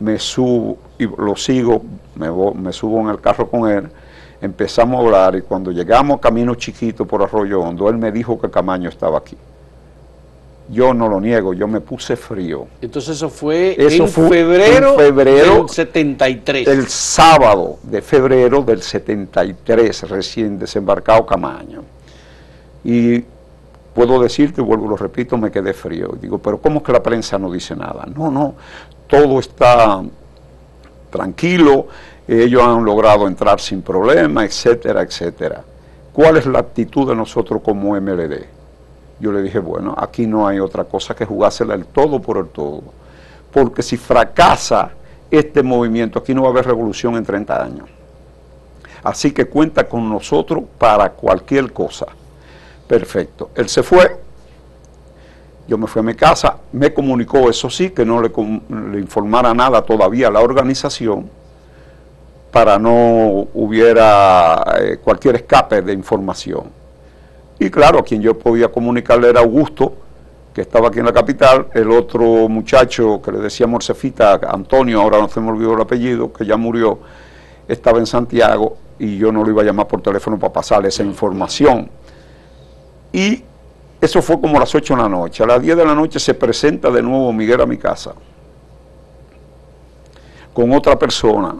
[0.00, 1.82] Me subo y lo sigo,
[2.14, 3.88] me, me subo en el carro con él,
[4.40, 8.50] empezamos a hablar y cuando llegamos Camino Chiquito por Arroyo Hondo, él me dijo que
[8.50, 9.36] Camaño estaba aquí
[10.70, 12.68] yo no lo niego, yo me puse frío.
[12.80, 16.68] Entonces eso fue en, febrero del 73.
[16.68, 21.82] El sábado de febrero del 73, recién desembarcado Camaño.
[22.84, 23.24] Y
[23.94, 26.14] puedo decirte, vuelvo lo repito, me quedé frío.
[26.20, 28.06] Digo, pero ¿cómo es que la prensa no dice nada?
[28.14, 28.54] No, no,
[29.08, 30.02] todo está
[31.10, 31.88] tranquilo,
[32.28, 35.64] ellos han logrado entrar sin problema, etcétera, etcétera.
[36.12, 38.59] ¿Cuál es la actitud de nosotros como MLD?
[39.20, 42.48] Yo le dije, bueno, aquí no hay otra cosa que jugársela el todo por el
[42.48, 42.82] todo.
[43.52, 44.92] Porque si fracasa
[45.30, 47.88] este movimiento, aquí no va a haber revolución en 30 años.
[49.02, 52.06] Así que cuenta con nosotros para cualquier cosa.
[52.86, 53.50] Perfecto.
[53.54, 54.18] Él se fue,
[55.68, 58.30] yo me fui a mi casa, me comunicó, eso sí, que no le,
[58.98, 61.30] informara nada todavía a la organización
[62.50, 66.79] para no hubiera eh, cualquier escape de información.
[67.62, 69.92] Y claro, a quien yo podía comunicarle era Augusto,
[70.54, 75.18] que estaba aquí en la capital, el otro muchacho que le decía Morcefita, Antonio, ahora
[75.18, 77.00] no se me olvidó el apellido, que ya murió,
[77.68, 81.02] estaba en Santiago y yo no lo iba a llamar por teléfono para pasarle esa
[81.02, 81.90] información.
[83.12, 83.44] Y
[84.00, 85.44] eso fue como a las 8 de la noche.
[85.44, 88.14] A las 10 de la noche se presenta de nuevo Miguel a mi casa
[90.54, 91.56] con otra persona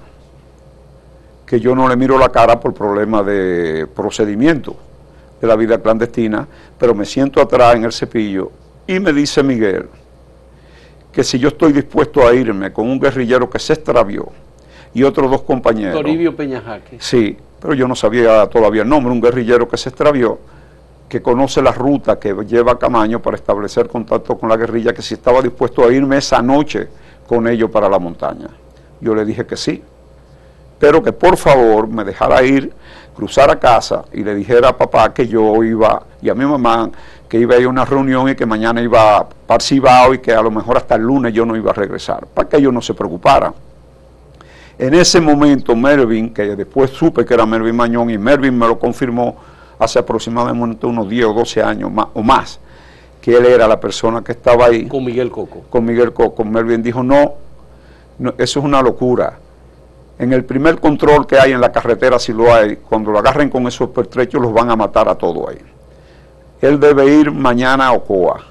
[1.44, 4.76] que yo no le miro la cara por problema de procedimiento
[5.40, 6.46] de la vida clandestina,
[6.78, 8.52] pero me siento atrás en el cepillo
[8.86, 9.88] y me dice Miguel
[11.12, 14.28] que si yo estoy dispuesto a irme con un guerrillero que se extravió
[14.94, 15.94] y otros dos compañeros.
[15.94, 16.96] Toribio Peñajaque.
[17.00, 20.38] Sí, pero yo no sabía todavía el nombre, un guerrillero que se extravió,
[21.08, 25.14] que conoce la ruta que lleva Camaño para establecer contacto con la guerrilla, que si
[25.14, 26.88] estaba dispuesto a irme esa noche
[27.26, 28.48] con ellos para la montaña.
[29.00, 29.82] Yo le dije que sí,
[30.78, 32.72] pero que por favor me dejara ir,
[33.20, 36.90] cruzar a casa y le dijera a papá que yo iba, y a mi mamá,
[37.28, 40.32] que iba a ir a una reunión y que mañana iba para Cibao y que
[40.32, 42.80] a lo mejor hasta el lunes yo no iba a regresar, para que ellos no
[42.80, 43.52] se preocuparan.
[44.78, 48.78] En ese momento Melvin, que después supe que era Melvin Mañón y Melvin me lo
[48.78, 49.36] confirmó
[49.78, 52.58] hace aproximadamente unos 10 o 12 años más, o más,
[53.20, 54.88] que él era la persona que estaba ahí.
[54.88, 55.64] Con Miguel Coco.
[55.68, 56.42] Con Miguel Coco.
[56.42, 57.34] Melvin dijo, no,
[58.38, 59.38] eso es una locura.
[60.20, 63.50] En el primer control que hay en la carretera, si lo hay, cuando lo agarren
[63.50, 65.58] con esos pertrechos, los van a matar a todos ahí
[66.60, 68.46] él debe ir mañana a Ocoa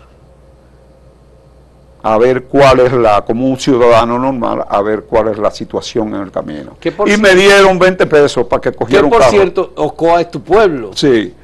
[2.02, 6.16] a ver cuál es la, como un ciudadano normal, a ver cuál es la situación
[6.16, 6.78] en el camino.
[7.06, 9.24] Y me dieron 20 pesos para que cogiera un carro.
[9.24, 10.92] por cierto, Ocoa es tu pueblo.
[10.96, 11.36] Sí,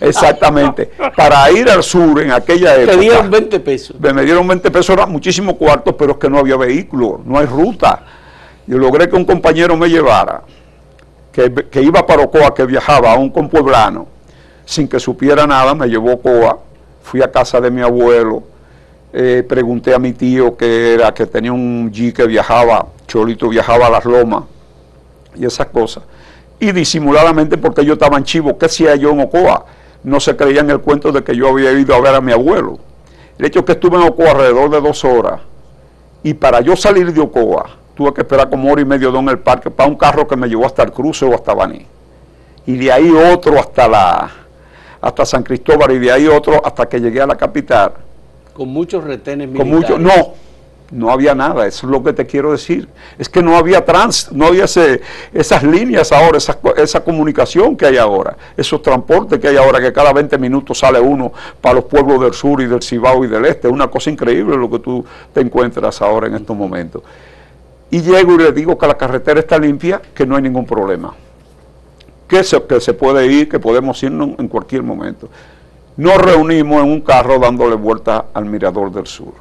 [0.00, 0.92] exactamente.
[1.16, 2.92] para ir al sur en aquella época.
[2.92, 3.96] Te dieron 20 pesos.
[3.98, 7.46] Me, dieron 20 pesos, era muchísimo cuartos, pero es que no había vehículo, no hay
[7.46, 8.04] ruta.
[8.66, 10.42] Yo logré que un compañero me llevara,
[11.32, 14.08] que, iba para Ocoa, que viajaba a un compueblano
[14.64, 16.58] sin que supiera nada, me llevó Coa,
[17.02, 18.42] fui a casa de mi abuelo,
[19.12, 23.86] eh, pregunté a mi tío que era, que tenía un G que viajaba, Cholito viajaba
[23.86, 24.44] a las lomas
[25.36, 26.02] y esas cosas.
[26.58, 29.66] Y disimuladamente, porque yo estaba en Chivo, ¿qué hacía yo en Ocoa?
[30.02, 32.32] No se creía en el cuento de que yo había ido a ver a mi
[32.32, 32.80] abuelo.
[33.38, 35.40] El hecho es que estuve en Ocoa alrededor de dos horas
[36.24, 39.38] y para yo salir de Ocoa tuve que esperar como hora y medio en el
[39.38, 41.86] parque para un carro que me llevó hasta el cruce o hasta Baní.
[42.66, 44.30] Y de ahí otro hasta la,
[45.00, 47.92] hasta San Cristóbal y de ahí otro hasta que llegué a la capital.
[48.52, 49.90] Con muchos retenes militares.
[49.90, 50.34] Con no,
[50.90, 52.88] no había nada, eso es lo que te quiero decir.
[53.18, 57.96] Es que no había trans, no había esas líneas ahora, esa, esa, comunicación que hay
[57.96, 62.20] ahora, esos transportes que hay ahora, que cada 20 minutos sale uno para los pueblos
[62.20, 63.68] del sur y del Cibao y del este.
[63.68, 67.02] Es una cosa increíble lo que tú te encuentras ahora en estos momentos.
[67.90, 71.14] Y llego y le digo que la carretera está limpia, que no hay ningún problema
[72.26, 75.28] que se, que se puede ir, que podemos irnos en cualquier momento.
[75.96, 79.32] Nos reunimos en un carro dándole vuelta al Mirador del Sur.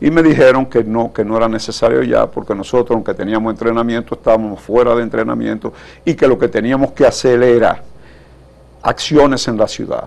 [0.00, 4.14] Y me dijeron que no, que no era necesario ya, porque nosotros, aunque teníamos entrenamiento,
[4.16, 5.72] estábamos fuera de entrenamiento
[6.04, 7.82] y que lo que teníamos que hacer era
[8.82, 10.04] acciones en la ciudad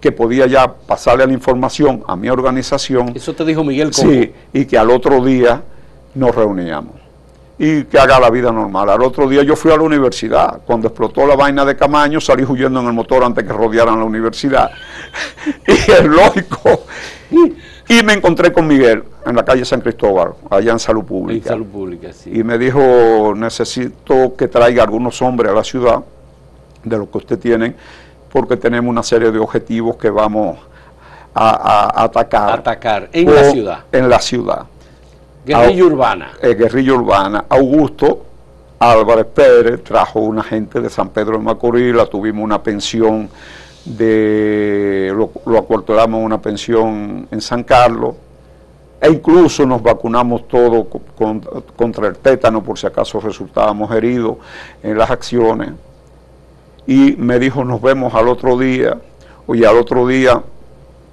[0.00, 3.12] que podía ya pasarle la información a mi organización.
[3.14, 4.08] Eso te dijo Miguel Coco.
[4.08, 5.62] Sí, y que al otro día
[6.14, 7.00] nos reuníamos
[7.62, 8.88] y que haga la vida normal.
[8.88, 10.62] Al otro día yo fui a la universidad.
[10.64, 14.04] Cuando explotó la vaina de Camaño, salí huyendo en el motor antes que rodearan la
[14.06, 14.70] universidad.
[15.66, 16.84] y es lógico.
[17.30, 21.48] Y, me encontré con Miguel en la calle San Cristóbal, allá en Salud Pública.
[21.48, 22.30] En Salud Pública, sí.
[22.32, 26.02] Y me dijo, necesito que traiga algunos hombres a la ciudad,
[26.82, 27.74] de los que usted tiene,
[28.32, 30.56] porque tenemos una serie de objetivos que vamos
[31.34, 32.60] a, atacar.
[32.60, 33.78] Atacar en la ciudad.
[33.92, 34.66] En la ciudad.
[35.58, 36.30] Guerrilla urbana.
[36.40, 37.44] Eh, guerrilla urbana.
[37.48, 38.24] Augusto
[38.78, 43.28] Álvarez Pérez trajo una gente de San Pedro de Macorís, la tuvimos una pensión
[43.84, 48.14] de, lo, lo acuartelamos una pensión en San Carlos,
[49.00, 50.86] e incluso nos vacunamos todos
[51.76, 54.36] contra el tétano por si acaso resultábamos heridos
[54.82, 55.70] en las acciones.
[56.86, 58.98] Y me dijo, nos vemos al otro día,
[59.46, 60.42] oye, al otro día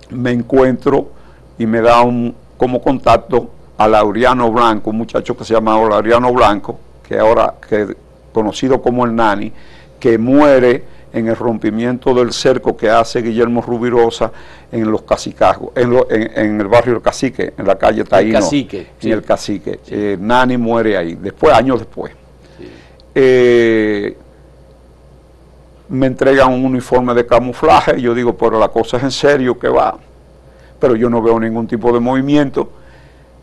[0.10, 1.10] me encuentro
[1.58, 6.34] y me da un como contacto a Laureano Blanco, un muchacho que se llama Laureano
[6.34, 7.96] Blanco, que ahora que
[8.34, 9.52] conocido como el Nani,
[10.00, 14.32] que muere en el rompimiento del cerco que hace Guillermo Rubirosa
[14.72, 18.38] en los Cacicajos, en, el barrio del Cacique, en la calle Taíno.
[18.38, 18.88] El Cacique.
[19.02, 19.80] En el Cacique.
[19.90, 22.14] Eh, Nani muere ahí, después, años después.
[23.16, 24.16] Eh,
[25.90, 29.58] me entregan un uniforme de camuflaje, y yo digo, pero la cosa es en serio
[29.58, 29.98] que va,
[30.80, 32.70] pero yo no veo ningún tipo de movimiento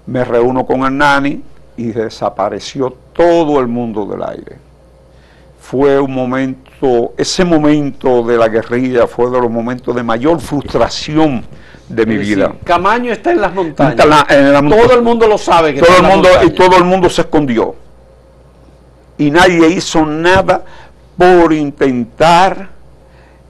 [0.06, 1.42] me reúno con Hernani
[1.76, 4.58] y desapareció todo el mundo del aire.
[5.60, 11.44] Fue un momento, ese momento de la guerrilla fue de los momentos de mayor frustración
[11.88, 12.54] de mi vida.
[12.64, 13.96] Camaño está en las montañas.
[13.96, 15.72] todo el mundo lo sabe.
[15.74, 17.74] todo el mundo y todo el mundo se escondió.
[19.16, 20.64] Y nadie hizo nada
[21.16, 22.73] por intentar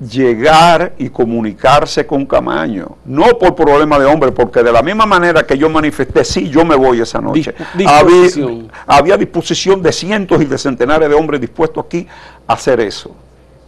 [0.01, 5.47] llegar y comunicarse con Camaño, no por problema de hombre, porque de la misma manera
[5.47, 8.69] que yo manifesté, sí, yo me voy esa noche, disposición.
[8.87, 12.07] Había, había disposición de cientos y de centenares de hombres dispuestos aquí
[12.47, 13.15] a hacer eso.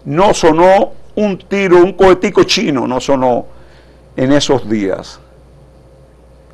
[0.05, 3.47] No sonó un tiro, un cohetico chino, no sonó
[4.17, 5.21] en esos días.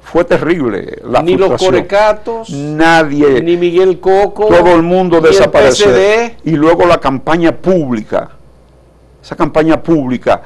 [0.03, 5.89] Fue terrible la Ni los corecatos, Nadie, ni Miguel Coco, todo el mundo desapareció.
[6.45, 8.31] Y luego la campaña pública,
[9.23, 10.43] esa campaña pública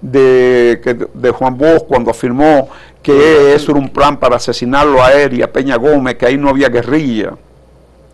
[0.00, 2.68] de, que- de Juan Bosch cuando afirmó
[3.02, 6.36] que eso era un plan para asesinarlo a él y a Peña Gómez, que ahí
[6.36, 7.32] no había guerrilla.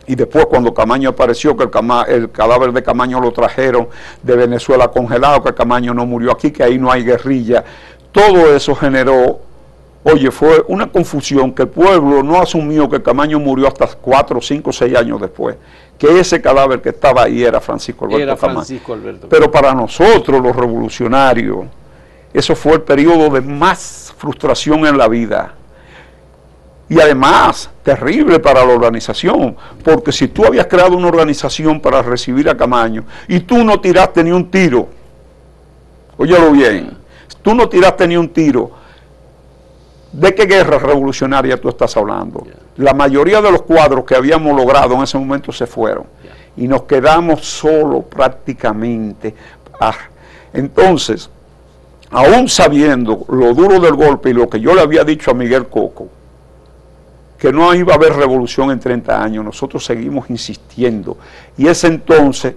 [0.09, 1.71] Y después cuando Camaño apareció, que el,
[2.09, 3.89] el cadáver de Camaño lo trajeron
[4.23, 7.65] de Venezuela congelado, que Camaño no murió aquí, que ahí no hay guerrilla.
[8.13, 9.41] Todo eso generó,
[10.05, 14.73] oye, fue una confusión que el pueblo no asumió que Camaño murió hasta cuatro, cinco,
[14.73, 15.57] seis años después,
[15.99, 18.37] que ese cadáver que estaba ahí era Francisco Alberto Era.
[18.37, 19.29] Francisco Alberto.
[19.29, 21.67] Pero para nosotros, los revolucionarios,
[22.33, 25.55] eso fue el periodo de más frustración en la vida.
[26.89, 32.49] Y además, terrible para la organización, porque si tú habías creado una organización para recibir
[32.49, 34.89] a Camaño y tú no tiraste ni un tiro,
[36.17, 36.97] óyelo bien,
[37.43, 38.71] tú no tiraste ni un tiro,
[40.13, 42.47] ¿de qué guerra revolucionaria tú estás hablando?
[42.79, 46.05] La mayoría de los cuadros que habíamos logrado en ese momento se fueron
[46.57, 49.35] y nos quedamos solos prácticamente.
[49.81, 49.95] Ah,
[50.53, 51.31] entonces,
[52.11, 55.67] aún sabiendo lo duro del golpe y lo que yo le había dicho a Miguel
[55.67, 56.09] Coco,
[57.39, 61.19] que no iba a haber revolución en 30 años, nosotros seguimos insistiendo.
[61.59, 62.55] Y ese entonces,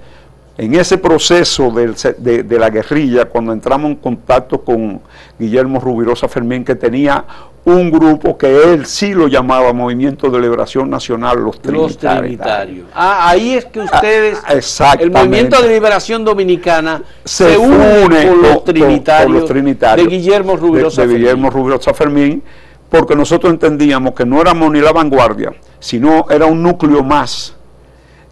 [0.58, 5.02] en ese proceso del de, de la guerrilla, cuando entramos en contacto con
[5.38, 7.26] Guillermo Rubirosa Fermín, que tenía
[7.66, 12.88] un grupo que él sí lo llamaba Movimiento de Liberación Nacional, los Los Trinitarios.
[12.96, 15.04] Ah, ahí es que ustedes, Ah, exactamente.
[15.06, 20.16] el Movimiento de Liberación Dominicana, se, se, une con, los trinitarios con los trinitarios de
[20.18, 21.14] Guillermo Rubirosa de.
[21.16, 22.42] Guillermo Rubirosa Fermín,
[22.90, 27.56] porque nosotros entendíamos que no éramos ni la vanguardia, sino era un núcleo más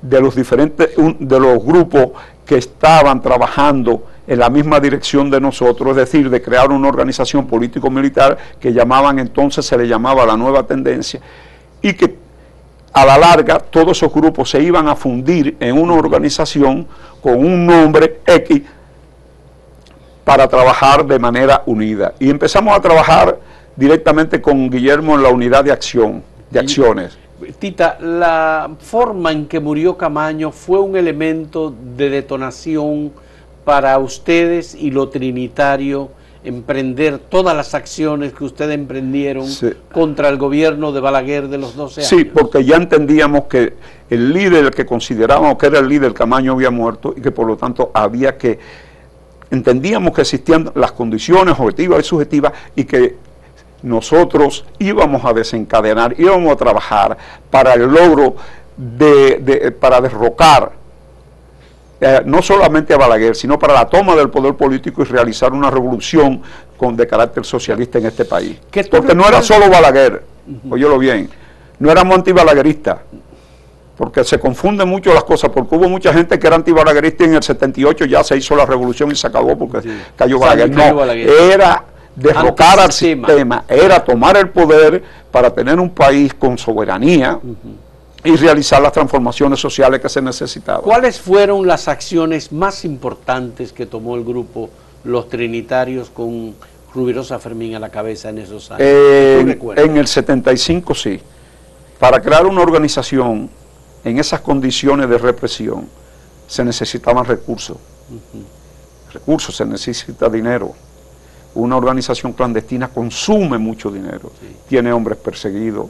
[0.02, 2.08] de los diferentes un- de los grupos
[2.46, 7.48] que estaban trabajando en la misma dirección de nosotros, es decir, de crear una organización
[7.48, 11.22] político-militar que llamaban entonces, se le llamaba la nueva tendencia,
[11.82, 12.16] y que
[12.92, 16.88] a la larga todos esos grupos se iban a fundir en una organización
[17.22, 18.64] con un nombre X
[20.26, 22.14] para trabajar de manera unida.
[22.20, 23.40] Y empezamos a trabajar
[23.76, 27.18] directamente con Guillermo en la unidad de acción, de acciones.
[27.60, 33.14] Tita, la forma en que murió Camaño fue un elemento de detonación
[33.68, 36.10] para ustedes y lo trinitario
[36.42, 39.72] emprender todas las acciones que ustedes emprendieron Sí.
[39.92, 42.10] contra el gobierno de Balaguer de los 12 años.
[42.10, 43.74] Sí, porque ya entendíamos que
[44.10, 47.58] el líder que considerábamos que era el líder Camaño había muerto y que por lo
[47.58, 48.58] tanto había que,
[49.52, 53.16] entendíamos que existían las condiciones objetivas y subjetivas y que
[53.84, 57.18] nosotros íbamos a desencadenar, íbamos a trabajar
[57.52, 58.38] para el logro
[58.78, 60.77] de, de- para derrocar
[62.00, 65.70] eh, no solamente a Balaguer, sino para la toma del poder político y realizar una
[65.72, 66.42] revolución
[66.78, 68.58] con, de carácter socialista en este país.
[68.70, 70.24] ¿Qué tú Porque no era solo Balaguer,
[70.70, 71.30] óyelo bien,
[71.80, 73.00] no éramos antibalagueristas,
[73.98, 77.34] porque se confunden mucho las cosas, porque hubo mucha gente que era antibalaguerista y en
[77.36, 79.90] el 78 ya se hizo la revolución y se acabó porque Sí.
[80.16, 80.70] cayó Balaguer.
[80.70, 81.28] No, Balaguer.
[81.30, 81.84] era
[82.16, 87.40] derrocar al sistema, era tomar el poder para tener un país con soberanía
[88.24, 90.82] y realizar las transformaciones sociales que se necesitaban.
[90.82, 94.70] ¿Cuáles fueron las acciones más importantes que tomó el grupo
[95.04, 96.56] Los Trinitarios con
[96.94, 98.80] Rubirosa Fermín a la cabeza en esos años?
[98.80, 98.84] ¿Tú
[99.42, 99.86] En, recuerdas?
[99.86, 101.20] en el 75 sí.
[102.00, 103.50] Para crear una organización
[104.04, 105.88] en esas condiciones de represión
[106.48, 107.78] se necesitaban recursos.
[109.14, 110.74] Recursos, se necesita dinero.
[111.56, 114.32] Una organización clandestina consume mucho dinero.
[114.70, 115.88] Tiene hombres perseguidos,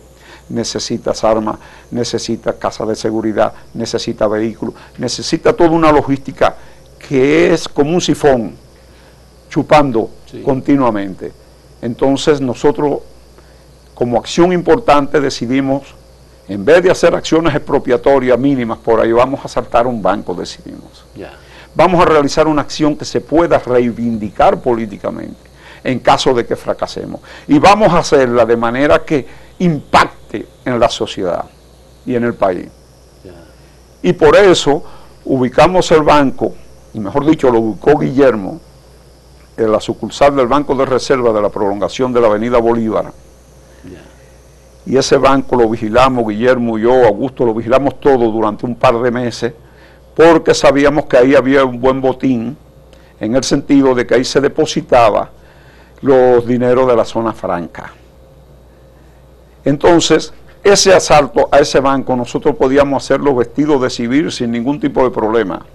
[0.50, 1.58] necesitas armas,
[1.92, 6.56] necesita casa de seguridad, necesita vehículos, necesita toda una logística
[7.00, 8.56] que es como un sifón
[9.50, 10.42] chupando Sí.
[10.42, 11.32] continuamente.
[11.82, 13.00] Entonces nosotros
[13.94, 15.84] como acción importante decidimos,
[16.48, 21.06] en vez de hacer acciones expropiatorias mínimas por ahí, vamos a saltar un banco, decidimos.
[21.74, 25.38] Vamos a realizar una acción que se pueda reivindicar políticamente
[25.84, 27.22] en caso de que fracasemos.
[27.48, 29.26] Y vamos a hacerla de manera que
[29.60, 31.46] impacte en la sociedad
[32.06, 32.68] y en el país.
[34.02, 34.84] Y por eso
[35.26, 36.54] ubicamos el banco,
[36.94, 38.60] y mejor dicho, lo ubicó Guillermo,
[39.58, 43.12] en la sucursal del Banco de Reserva de la prolongación de la Avenida Bolívar.
[44.86, 48.98] Y ese banco lo vigilamos, Guillermo y yo, Augusto, lo vigilamos todo durante un par
[49.02, 49.54] de meses,
[50.16, 52.56] porque sabíamos que ahí había un buen botín
[53.20, 55.30] en el sentido de que ahí se depositaba
[56.02, 57.92] los dineros de la zona franca.
[59.68, 65.04] Entonces, ese asalto a ese banco nosotros podíamos hacerlo vestido de civil sin ningún tipo
[65.04, 65.66] de problema.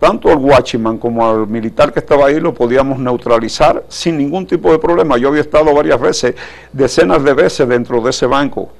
[0.00, 4.72] Tanto el watchman como al militar que estaba ahí lo podíamos neutralizar sin ningún tipo
[4.72, 5.16] de problema.
[5.18, 6.34] Yo había estado varias veces,
[6.72, 8.70] decenas de veces dentro de ese banco.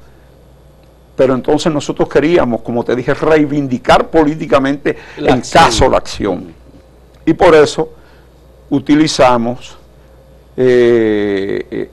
[1.15, 6.53] Pero entonces nosotros queríamos, como te dije, reivindicar políticamente el caso la acción.
[7.25, 7.91] Y por eso
[8.71, 9.79] utilizamos
[10.57, 11.91] eh, eh,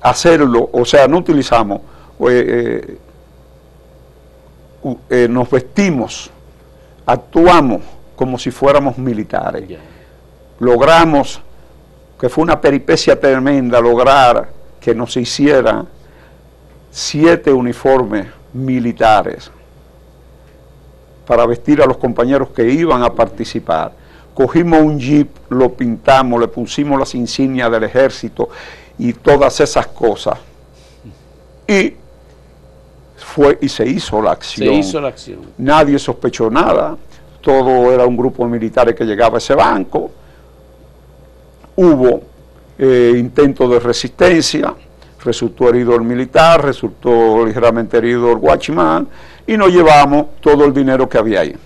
[0.00, 1.80] hacerlo, o sea, no utilizamos,
[2.28, 2.98] eh,
[5.28, 6.30] nos vestimos,
[7.06, 7.82] actuamos
[8.16, 9.78] como si fuéramos militares.
[10.58, 11.40] Logramos,
[12.18, 14.48] que fue una peripecia tremenda, lograr
[14.80, 15.88] que nos hicieran
[16.90, 19.50] siete uniformes militares
[21.26, 23.92] para vestir a los compañeros que iban a participar.
[24.34, 28.48] Cogimos un jeep, lo pintamos, le pusimos las insignias del ejército
[29.00, 30.38] y todas esas cosas.
[31.66, 31.94] Y
[33.16, 34.68] fue y se hizo la acción.
[34.68, 35.40] Se hizo la acción.
[35.58, 36.96] Nadie sospechó nada.
[37.40, 40.10] Todo era un grupo de militares que llegaba a ese banco.
[41.76, 42.22] Hubo
[42.78, 44.74] eh, intentos de resistencia
[45.24, 49.08] resultó herido el militar, resultó ligeramente herido el watchman
[49.46, 51.56] y nos llevamos todo el dinero que había ahí.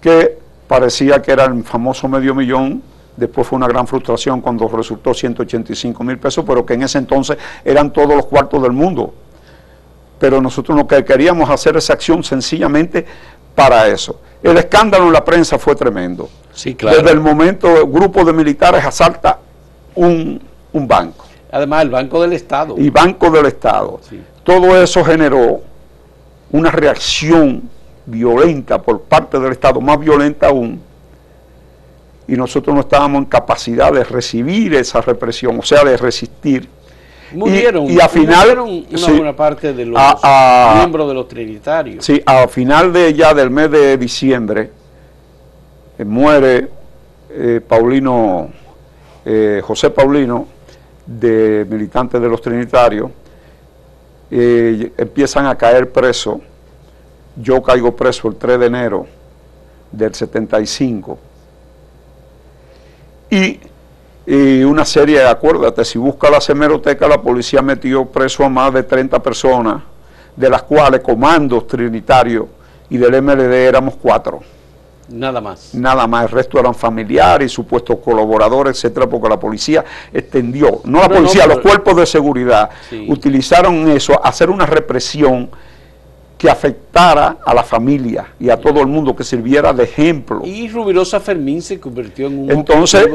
[0.00, 0.38] Que
[0.68, 2.82] parecía que era el famoso medio millón,
[3.16, 7.36] después fue una gran frustración cuando resultó 185 mil pesos, pero que en ese entonces
[7.64, 9.14] eran todos los cuartos del mundo.
[10.18, 13.04] Pero nosotros lo que queríamos hacer esa acción sencillamente
[13.54, 14.20] para eso.
[14.42, 16.28] El escándalo en la prensa fue tremendo.
[16.52, 16.98] Sí, claro.
[16.98, 19.38] Desde el momento, el grupo de militares asalta
[19.94, 20.40] un,
[20.72, 22.74] un banco Además, el Banco del Estado.
[22.76, 24.00] Y Banco del Estado.
[24.44, 25.62] Todo eso generó
[26.50, 27.68] una reacción
[28.04, 30.82] violenta por parte del Estado, más violenta aún.
[32.28, 36.68] Y nosotros no estábamos en capacidad de recibir esa represión, o sea, de resistir.
[37.32, 40.00] Murieron, y, a final, una buena parte de los
[40.76, 42.04] miembros de los trinitarios.
[42.04, 44.70] Sí, a final de ya del mes de diciembre
[45.98, 46.68] eh, muere
[47.30, 48.50] eh, Paulino,
[49.24, 50.46] eh, José Paulino,
[51.06, 53.10] de militantes de los trinitarios,
[54.28, 56.38] empiezan a caer presos.
[57.36, 59.06] Yo caigo preso el 3 de enero
[59.92, 61.18] del 75.
[63.30, 63.60] Y,
[64.26, 68.82] y una serie, acuérdate, si busca la semeroteca, la policía metió preso a más de
[68.82, 69.82] 30 personas,
[70.34, 72.46] de las cuales comandos trinitarios
[72.90, 74.40] y del MLD éramos cuatro.
[75.08, 75.74] Nada más.
[75.74, 76.24] Nada más.
[76.24, 81.60] El resto eran familiares, supuestos colaboradores, etcétera, porque la policía extendió, no la policía, los
[81.60, 82.70] cuerpos de seguridad
[83.08, 85.48] utilizaron eso, hacer una represión
[86.38, 90.42] que afectara a la familia y a todo el mundo, que sirviera de ejemplo.
[90.44, 92.50] Y Rubirosa Fermín se convirtió en un...
[92.50, 93.08] Entonces,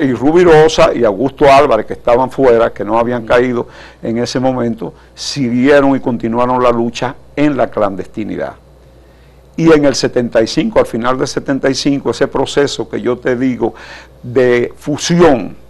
[0.00, 3.68] y Rubirosa y Augusto Álvarez, que estaban fuera, que no habían caído
[4.02, 8.54] en ese momento, siguieron y continuaron la lucha en la clandestinidad.
[9.54, 13.74] Y en el 75, al final del 75, ese proceso que yo te digo
[14.22, 15.61] de fusión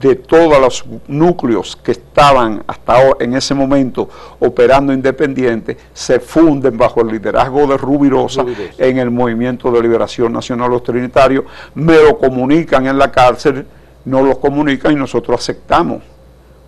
[0.00, 4.08] de todos los núcleos que estaban hasta en ese momento
[4.40, 8.44] operando independiente, se funden bajo el liderazgo de Rubirosa,
[8.78, 13.66] en el Movimiento de Liberación Nacional Los Trinitarios, me lo comunican en la cárcel,
[14.04, 16.02] no lo comunican y nosotros aceptamos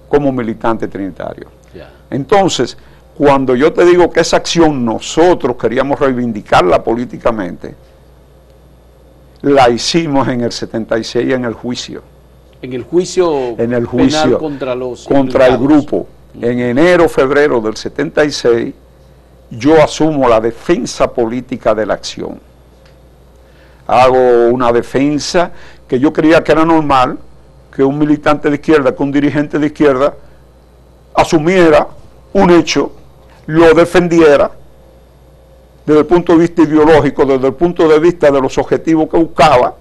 [0.09, 1.49] como militante trinitario.
[2.11, 2.77] Entonces,
[3.17, 7.75] cuando yo te digo que esa acción nosotros queríamos reivindicarla políticamente,
[9.43, 12.16] la hicimos en el 76 en el juicio.
[12.63, 16.07] En el juicio, en el juicio contra los contra el grupo.
[16.41, 18.75] En enero, febrero del 76,
[19.51, 22.41] yo asumo la defensa política de la acción.
[23.87, 25.53] Hago una defensa
[25.87, 27.19] que yo creía que era normal
[27.75, 30.15] que un militante de izquierda, que un dirigente de izquierda
[31.15, 31.89] asumiera
[32.33, 32.93] un hecho
[33.47, 34.51] lo defendiera
[35.87, 39.17] desde el punto de vista ideológico, desde el punto de vista de los objetivos que
[39.17, 39.75] buscaba,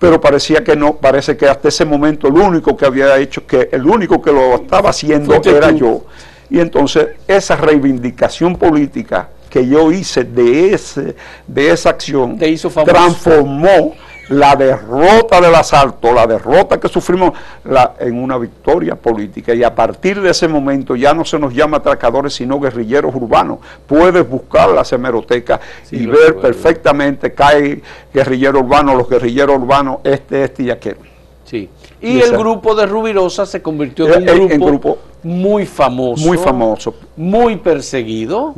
[0.00, 3.68] pero parecía que no, parece que hasta ese momento el único que había hecho, que
[3.70, 6.06] el único que lo estaba haciendo era yo.
[6.48, 11.14] Y entonces esa reivindicación política que yo hice de, ese,
[11.46, 13.94] de esa acción transformó
[14.30, 17.32] la derrota del asalto, la derrota que sufrimos
[17.64, 19.52] la, en una victoria política.
[19.54, 23.58] Y a partir de ese momento ya no se nos llama atracadores, sino guerrilleros urbanos.
[23.86, 25.60] Puedes buscar la semeroteca
[25.90, 27.82] y ver perfectamente hay
[28.14, 30.96] guerrillero urbano, los guerrilleros urbanos, este, este y aquel.
[31.44, 31.68] Sí.
[32.00, 36.24] Y, el grupo de Rubirosa se convirtió en un grupo, muy famoso.
[36.24, 36.94] Muy famoso.
[37.16, 38.54] Muy perseguido.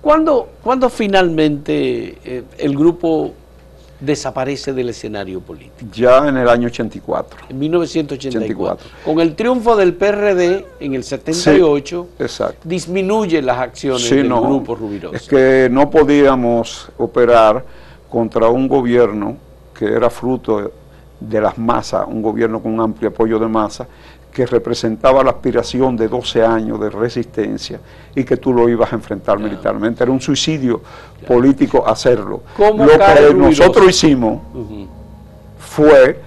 [0.00, 3.34] ¿Cuándo, cuándo finalmente eh, el grupo
[4.04, 5.90] desaparece del escenario político?
[5.92, 7.46] Ya en el año 84.
[7.48, 8.88] En 1984.
[9.04, 12.58] Con el triunfo del PRD en el 78, exacto.
[12.64, 15.16] disminuye las acciones del grupo Rubirosa.
[15.16, 17.64] Es que no podíamos operar
[18.10, 19.36] contra un gobierno
[19.78, 20.72] que era fruto
[21.18, 23.86] de las masas, un gobierno con un amplio apoyo de masa,
[24.32, 27.78] que representaba la aspiración de 12 años de resistencia
[28.14, 30.02] y que tú lo ibas a enfrentar militarmente.
[30.02, 30.80] Era un suicidio
[31.26, 32.42] político hacerlo.
[32.58, 34.40] lo que nosotros hicimos
[35.58, 36.18] fue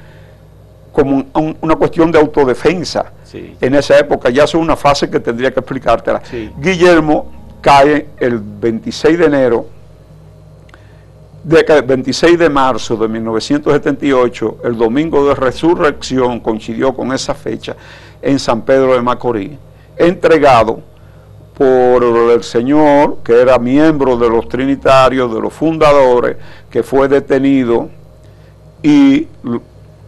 [0.92, 1.26] como
[1.62, 3.12] una cuestión de autodefensa.
[3.60, 6.22] En esa época ya es una fase que tendría que explicártela.
[6.58, 9.66] Guillermo cae el 26 de enero
[11.46, 17.76] de 26 de marzo de 1978, el domingo de resurrección coincidió con esa fecha
[18.20, 19.52] en San Pedro de Macorís,
[19.96, 20.80] entregado
[21.56, 26.36] por el señor que era miembro de los trinitarios, de los fundadores,
[26.68, 27.90] que fue detenido
[28.82, 29.28] y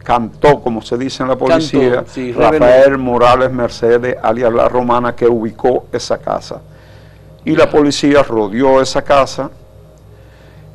[0.03, 2.03] cantó, como se dice en la policía,
[2.35, 6.61] Rafael Morales Mercedes, alias La Romana, que ubicó esa casa.
[7.45, 9.51] Y la policía rodeó esa casa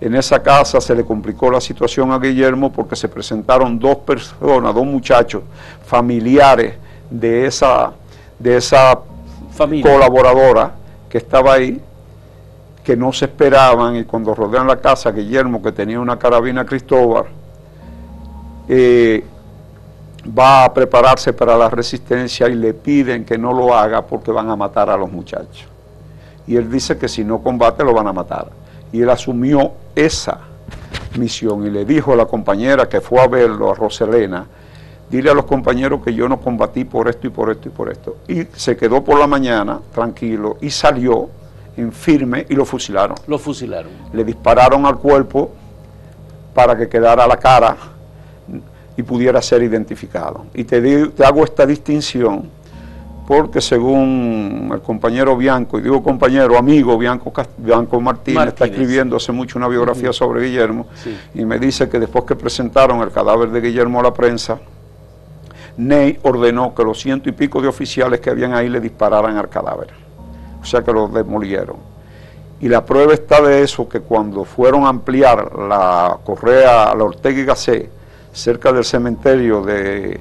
[0.02, 4.74] en esa casa se le complicó la situación a Guillermo porque se presentaron dos personas,
[4.74, 5.44] dos muchachos
[5.86, 6.74] familiares
[7.08, 7.92] de esa,
[8.36, 8.98] de esa
[9.56, 10.72] colaboradora
[11.08, 11.80] que estaba ahí,
[12.82, 13.94] que no se esperaban.
[13.94, 17.26] Y cuando rodean la casa, Guillermo, que tenía una carabina Cristóbal,
[18.68, 19.24] eh,
[20.36, 24.50] va a prepararse para la resistencia y le piden que no lo haga porque van
[24.50, 25.68] a matar a los muchachos.
[26.44, 28.61] Y él dice que si no combate lo van a matar
[28.92, 30.38] y él asumió esa
[31.18, 34.46] misión y le dijo a la compañera que fue a verlo, a Roselena,
[35.10, 37.90] dile a los compañeros que yo no combatí por esto y por esto y por
[37.90, 38.16] esto.
[38.28, 41.28] Y se quedó por la mañana tranquilo y salió
[41.76, 43.16] en firme y lo fusilaron.
[43.26, 43.90] Lo fusilaron.
[44.12, 45.50] Le dispararon al cuerpo
[46.54, 47.76] para que quedara la cara
[48.96, 50.46] y pudiera ser identificado.
[50.54, 52.50] Y te, te hago esta distinción
[53.26, 59.32] porque según el compañero Bianco, y digo compañero, amigo Bianco, Bianco Martínez, está escribiendo hace
[59.32, 60.86] mucho una biografía sobre Guillermo,
[61.34, 64.58] y me dice que después que presentaron el cadáver de Guillermo a la prensa,
[65.76, 69.48] Ney ordenó que los ciento y pico de oficiales que habían ahí le dispararan al
[69.48, 69.88] cadáver,
[70.60, 71.76] o sea que lo demolieron.
[72.60, 77.40] Y la prueba está de eso, que cuando fueron a ampliar la correa, la Ortega
[77.40, 77.90] y Gasset,
[78.32, 80.20] cerca del cementerio de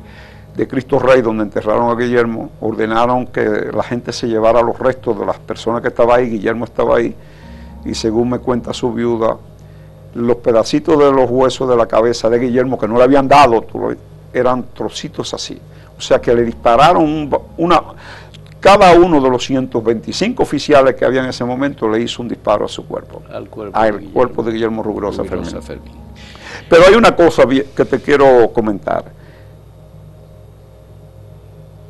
[0.55, 5.17] de Cristo Rey, donde enterraron a Guillermo, ordenaron que la gente se llevara los restos
[5.17, 7.15] de las personas que estaban ahí, Guillermo estaba ahí,
[7.85, 9.37] y según me cuenta su viuda,
[10.13, 13.65] los pedacitos de los huesos de la cabeza de Guillermo que no le habían dado,
[14.33, 15.59] eran trocitos así.
[15.97, 17.81] O sea que le dispararon una,
[18.59, 22.65] cada uno de los 125 oficiales que había en ese momento le hizo un disparo
[22.65, 25.55] a su cuerpo, al cuerpo, al de, cuerpo de Guillermo Rugrosa, Fermín.
[26.69, 29.20] Pero hay una cosa que te quiero comentar.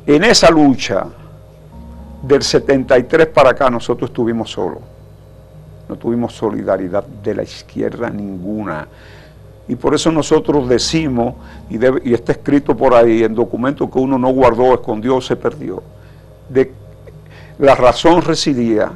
[0.06, 1.06] En esa lucha
[2.22, 4.80] del 73 para acá nosotros estuvimos solos.
[5.88, 8.88] No tuvimos solidaridad de la izquierda ninguna.
[9.68, 11.34] Y por eso nosotros decimos,
[11.70, 15.82] y, está escrito por ahí en documentos que uno no guardó, escondió, se perdió,
[16.48, 16.72] de
[17.58, 18.90] la razón residía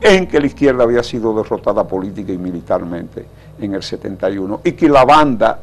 [0.00, 3.26] en que la izquierda había sido derrotada política y militarmente
[3.60, 5.58] en el 71 y que la banda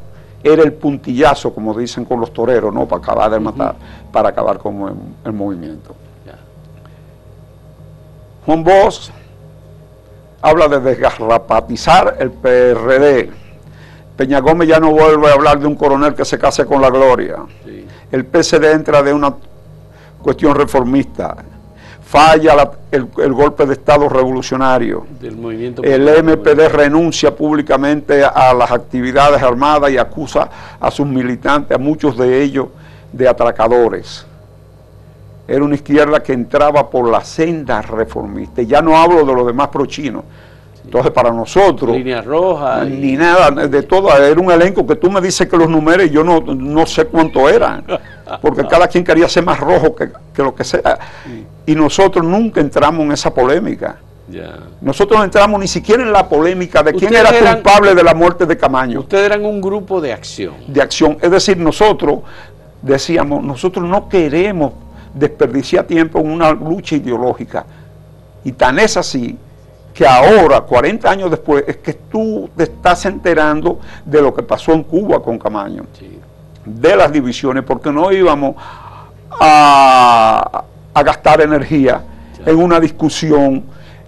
[0.52, 2.86] era el puntillazo, como dicen con los toreros, ¿no?
[2.86, 3.74] Para acabar de matar,
[4.12, 5.94] para acabar con el, movimiento.
[8.44, 9.10] Juan Bosch
[10.40, 13.30] habla de desgarrapatizar el PRD.
[14.16, 16.88] Peña Gómez ya no vuelve a hablar de un coronel que se case con la
[16.88, 17.38] gloria.
[18.12, 19.34] El PSD entra de una
[20.22, 21.36] cuestión reformista
[22.06, 25.04] falla el, golpe de Estado revolucionario.
[25.20, 30.48] el MPD renuncia públicamente a las actividades armadas y acusa
[30.78, 32.68] a sus militantes, a muchos de ellos,
[33.12, 34.24] de atracadores.
[35.48, 38.62] Era una izquierda que entraba por la senda reformista.
[38.62, 40.22] Y ya no hablo de los demás prochinos.
[40.84, 41.96] Entonces, para nosotros.
[41.96, 42.84] Línea roja.
[42.84, 44.16] Ni nada, de todo.
[44.16, 47.06] Era un elenco que tú me dices que los números y yo no, no sé
[47.06, 47.84] cuánto eran.
[48.40, 50.98] Porque cada quien quería ser más rojo que, que lo que sea
[51.66, 53.96] y nosotros nunca entramos en esa polémica.
[54.80, 58.46] Nosotros no entramos ni siquiera en la polémica de quién era culpable de la muerte
[58.46, 59.00] de Camaño.
[59.00, 60.54] Ustedes eran un grupo de acción.
[60.66, 61.18] De acción.
[61.20, 62.20] Es decir, nosotros
[62.82, 64.72] decíamos, nosotros no queremos
[65.14, 67.64] desperdiciar tiempo en una lucha ideológica.
[68.44, 69.36] Y tan es así
[69.94, 74.72] que ahora, 40 años después, es que tú te estás enterando de lo que pasó
[74.72, 75.86] en Cuba con Camaño.
[76.64, 78.56] De las divisiones, porque no íbamos
[79.30, 80.64] a
[80.96, 82.00] a gastar energía
[82.46, 83.64] en una discusión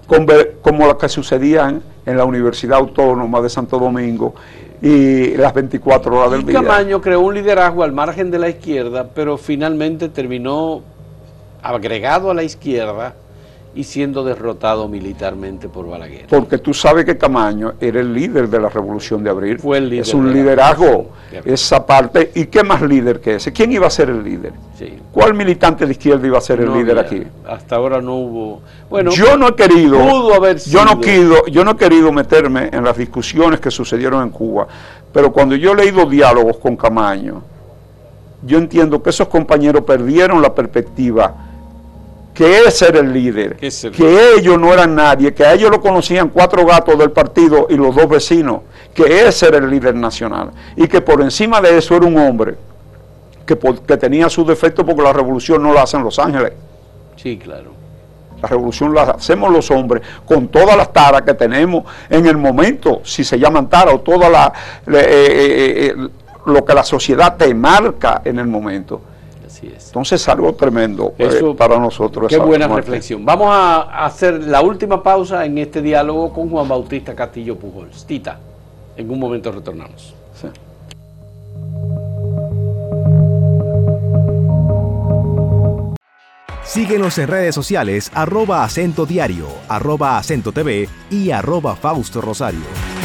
[0.06, 4.34] como lo que sucedían en la Universidad Autónoma de Santo Domingo
[4.80, 6.62] y las 24 horas del día.
[6.62, 10.80] Camaño creó un liderazgo al margen de la izquierda, pero finalmente terminó
[11.62, 13.14] agregado a la izquierda
[13.74, 16.26] y siendo derrotado militarmente por Balaguer.
[16.28, 19.58] Porque tú sabes que Camaño era el líder de la Revolución de Abril.
[19.58, 21.10] Fue el líder Es un liderazgo,
[21.44, 22.32] esa parte.
[22.34, 23.52] ¿Y qué más líder que ese?
[23.52, 24.52] ¿Quién iba a ser el líder?
[24.76, 24.98] Sí.
[25.12, 27.22] ¿Cuál militante de izquierda iba a ser el líder aquí?
[27.46, 28.62] Hasta ahora no hubo.
[28.88, 31.00] Bueno, yo no he querido, pudo haber yo no sido.
[31.00, 34.66] quiero, yo no he querido meterme en las discusiones que sucedieron en Cuba,
[35.12, 37.42] pero cuando yo he leído diálogos con Camaño,
[38.42, 41.47] yo entiendo que esos compañeros perdieron la perspectiva
[42.38, 43.56] que es ser el líder,
[43.96, 47.74] Que ellos no eran nadie, que a ellos lo conocían cuatro gatos del partido y
[47.76, 48.60] los dos vecinos,
[48.94, 52.54] que es ser el líder nacional, y que por encima de eso era un hombre
[53.44, 56.52] que, por- que tenía sus defectos porque la revolución no la hacen Los Ángeles.
[57.16, 57.72] sí, claro.
[58.40, 63.00] La revolución la hacemos los hombres con todas las taras que tenemos en el momento,
[63.02, 64.52] si se llaman taras, o toda la,
[64.86, 66.08] eh, eh, eh,
[66.46, 69.00] lo que la sociedad te marca en el momento.
[69.58, 69.86] Así es.
[69.88, 72.28] Entonces es algo tremendo eh, Eso- para nosotros.
[72.28, 72.86] Qué buena muerte.
[72.86, 73.24] reflexión.
[73.24, 78.04] Vamos a hacer la última pausa en este diálogo con Juan Bautista Castillo Pujols.
[78.06, 78.38] Tita,
[78.96, 80.14] en un momento retornamos.
[80.40, 80.46] Sí.
[86.64, 92.97] Síguenos en redes sociales arroba acento diario, arroba acento TV y arroba Fausto Rosario.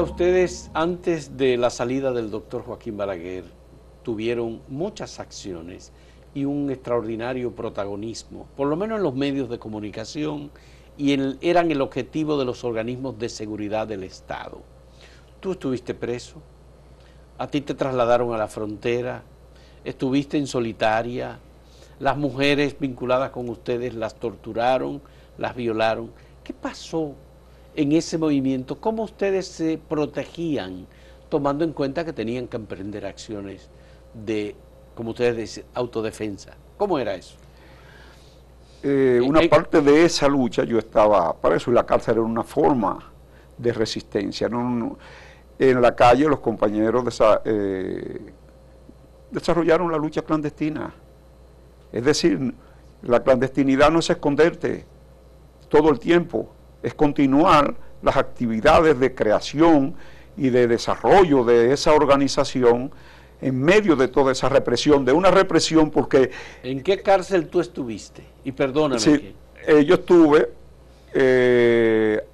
[0.00, 3.44] Ustedes antes de la salida del doctor Joaquín Balaguer
[4.02, 5.92] tuvieron muchas acciones
[6.34, 10.50] y un extraordinario protagonismo, por lo menos en los medios de comunicación,
[10.96, 11.12] y
[11.46, 14.62] eran el objetivo de los organismos de seguridad del Estado.
[15.40, 16.42] Tú estuviste preso,
[17.38, 19.22] a ti te trasladaron a la frontera,
[19.84, 21.38] estuviste en solitaria,
[22.00, 25.02] las mujeres vinculadas con ustedes las torturaron,
[25.38, 26.10] las violaron.
[26.42, 27.14] ¿Qué pasó
[27.74, 28.80] en ese movimiento?
[28.80, 30.86] ¿Cómo ustedes se protegían
[31.28, 33.70] tomando en cuenta que tenían que emprender acciones
[34.14, 34.56] de,
[34.94, 36.56] como ustedes dicen, autodefensa?
[36.76, 37.36] ¿Cómo era eso?
[38.82, 42.22] Eh, una Eh, parte de esa lucha yo estaba para eso y la cárcel era
[42.22, 43.12] una forma
[43.56, 44.48] de resistencia.
[44.48, 44.98] no- no-
[45.58, 48.32] en la calle los compañeros desa- eh,
[49.30, 50.92] desarrollaron la lucha clandestina.
[51.92, 52.54] Es decir,
[53.02, 54.86] la clandestinidad no es esconderte
[55.68, 56.48] todo el tiempo,
[56.82, 59.94] es continuar las actividades de creación
[60.36, 62.90] y de desarrollo de esa organización
[63.40, 66.30] en medio de toda esa represión, de una represión porque
[66.62, 68.22] ¿En qué cárcel tú estuviste?
[68.44, 69.00] Y perdóname.
[69.00, 69.34] Sí,
[69.66, 70.48] eh, yo estuve
[71.12, 72.24] eh,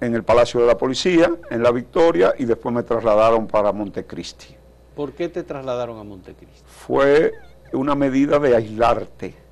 [0.00, 4.54] en el Palacio de la Policía, en La Victoria, y después me trasladaron para Montecristi.
[4.94, 6.64] ¿Por qué te trasladaron a Montecristo?
[6.66, 7.32] Fue
[7.72, 9.43] una medida de aislarte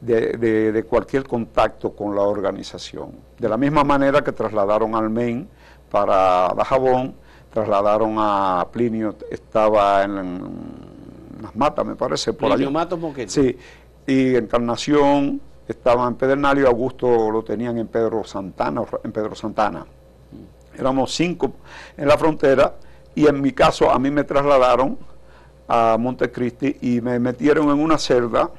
[0.00, 3.12] de, de- de cualquier contacto con la organización.
[3.38, 5.48] De la misma manera que trasladaron al MEN
[5.90, 7.14] para Dajabón,
[7.52, 12.70] trasladaron a Plinio, estaba en, en las matas, me parece, por Plinio allá.
[12.78, 13.30] Matos Moquete.
[13.30, 13.56] Sí,
[14.06, 19.84] y Encarnación estaba en Pedernal y Augusto lo tenían en Pedro Santana, en Pedro Santana.
[20.78, 21.52] Éramos cinco
[21.96, 22.74] en la frontera
[23.14, 24.98] y en mi caso a mí me trasladaron
[25.66, 28.50] a Montecristi y me metieron en una celda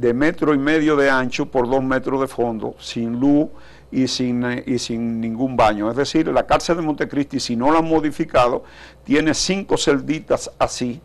[0.00, 3.48] de metro y medio de ancho por dos metros de fondo, sin luz
[3.90, 5.90] y sin, y sin ningún baño.
[5.90, 8.62] Es decir, la cárcel de Montecristi, si no la han modificado,
[9.04, 11.00] tiene cinco celditas así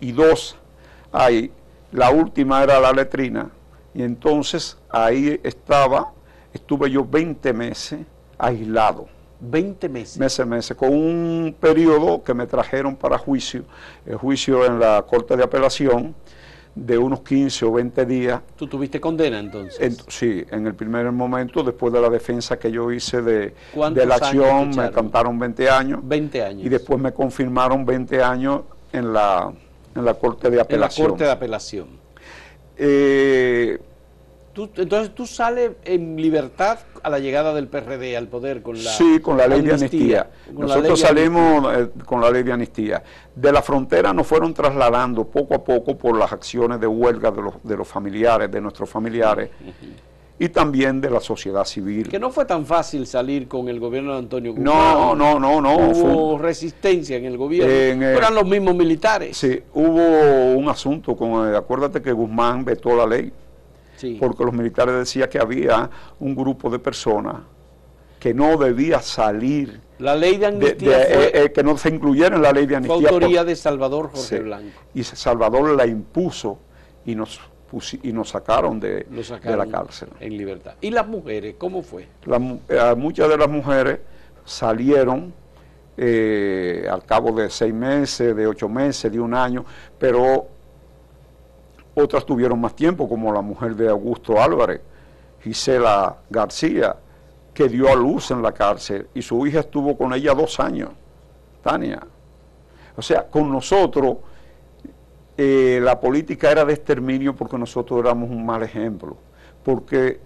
[0.00, 0.56] y dos
[1.12, 1.52] ahí.
[1.92, 3.50] La última era la letrina.
[3.92, 6.12] Y entonces ahí estaba,
[6.52, 8.00] estuve yo 20 meses
[8.38, 9.08] aislado.
[9.40, 10.18] 20 meses.
[10.18, 13.64] Meses, meses, con un periodo que me trajeron para juicio,
[14.06, 16.14] el juicio en la Corte de Apelación,
[16.86, 18.40] de unos 15 o 20 días.
[18.56, 19.80] ¿Tú tuviste condena entonces?
[19.80, 24.00] En- sí, en el primer momento, después de la defensa que yo hice de, ¿Cuántos
[24.02, 26.66] de la acción, me cantaron 20 años 20 años.
[26.66, 28.62] y después me confirmaron 20 años
[28.92, 29.52] en la,
[29.94, 31.08] en la Corte de en la Apelación.
[31.08, 31.88] Corte de Apelación.
[32.76, 33.78] Eh,
[34.58, 38.90] Tú- entonces tú sales en libertad a la llegada del PRD al poder con la
[38.90, 40.30] sí, con la ley de amnistía.
[40.52, 43.00] Nosotros salimos eh, con la ley de amnistía.
[43.36, 47.40] De la frontera nos fueron trasladando poco a poco por las acciones de huelga de
[47.40, 49.50] los, de los familiares, de nuestros familiares,
[50.40, 52.08] y también de la sociedad civil.
[52.08, 54.64] Que no fue tan fácil salir con el gobierno de Antonio Guzmán.
[54.74, 55.94] No, no, no, no.
[55.94, 57.72] fue Hubo resistencia en el gobierno.
[57.72, 59.36] En, eh, Eran los mismos militares.
[59.36, 63.32] Sí, hubo un asunto con, eh, acuérdate que Guzmán vetó la ley,
[63.98, 64.16] Sí.
[64.20, 65.90] porque los militares decían que había
[66.20, 67.36] un grupo de personas
[68.20, 72.42] que no debía salir La ley de amnistía eh, eh, que no se incluyera en
[72.42, 73.08] la ley de amnistía.
[73.08, 74.80] Fue autoría de Salvador Jorge Blanco.
[74.94, 76.58] Y Salvador la impuso
[77.04, 77.40] y nos
[78.02, 79.06] y nos sacaron de,
[79.44, 80.08] la cárcel.
[80.20, 80.76] En libertad.
[80.80, 81.56] ¿Y las mujeres?
[81.58, 82.08] ¿Cómo fue?
[82.26, 83.98] Eh, muchas de las mujeres
[84.46, 85.34] salieron
[85.98, 89.66] al cabo de seis meses, de ocho meses, de un año,
[89.98, 90.48] pero
[91.98, 94.80] otras tuvieron más tiempo, como la mujer de Augusto Álvarez,
[95.42, 96.96] Gisela García,
[97.52, 100.90] que dio a luz en la cárcel y su hija estuvo con ella dos años,
[101.62, 102.00] Tania.
[102.96, 104.18] O sea, con nosotros
[105.36, 109.16] eh, la política era de exterminio porque nosotros éramos un mal ejemplo,
[109.64, 110.20] porque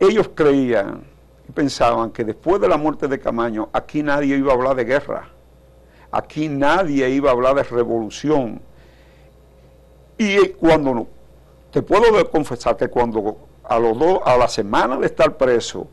[0.00, 1.04] ellos creían
[1.46, 4.84] y pensaban que después de la muerte de Camaño aquí nadie iba a hablar de
[4.84, 5.28] guerra,
[6.10, 8.62] aquí nadie iba a hablar de revolución.
[10.18, 11.06] Y cuando
[11.70, 15.88] te puedo confesar que cuando a los dos, a la semana de estar preso,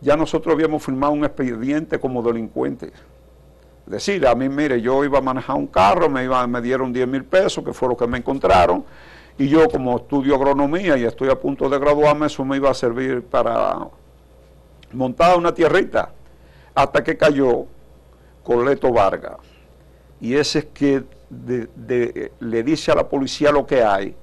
[0.00, 2.92] ya nosotros habíamos firmado un expediente como delincuente.
[3.86, 6.92] Es decir, a mí, mire, yo iba a manejar un carro, me, iba, me dieron
[6.92, 8.84] 10 mil pesos, que fue lo que me encontraron,
[9.36, 12.74] y yo como estudio agronomía y estoy a punto de graduarme, eso me iba a
[12.74, 13.88] servir para
[14.92, 16.12] montar una tierrita,
[16.74, 17.66] hasta que cayó
[18.42, 19.36] Coleto Vargas.
[20.20, 21.04] Y ese es que
[22.40, 24.14] le dice a la policía lo que hay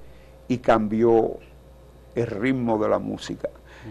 [0.48, 1.36] y cambió
[2.14, 3.48] el ritmo de la música.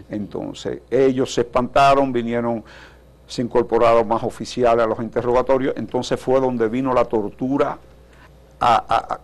[0.08, 2.64] Entonces, ellos se espantaron, vinieron,
[3.26, 7.78] se incorporaron más oficiales a los interrogatorios, entonces fue donde vino la tortura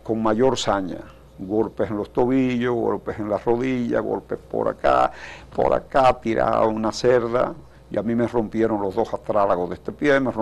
[0.02, 0.98] con mayor saña.
[1.38, 5.12] Golpes en los tobillos, golpes en las rodillas, golpes por acá,
[5.54, 7.54] por acá, tirada una cerda,
[7.90, 10.32] y a mí me rompieron los dos astrálagos de este pie, me,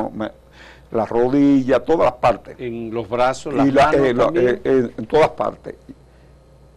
[0.90, 2.56] la rodilla, todas las partes.
[2.58, 5.74] En los brazos, las manos eh, eh, en todas partes.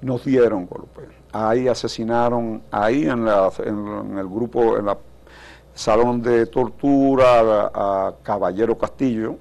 [0.02, 4.98] Nos dieron golpes ahí asesinaron, ahí en, el grupo, en el
[5.74, 9.38] salón de tortura a, Caballero Castillo,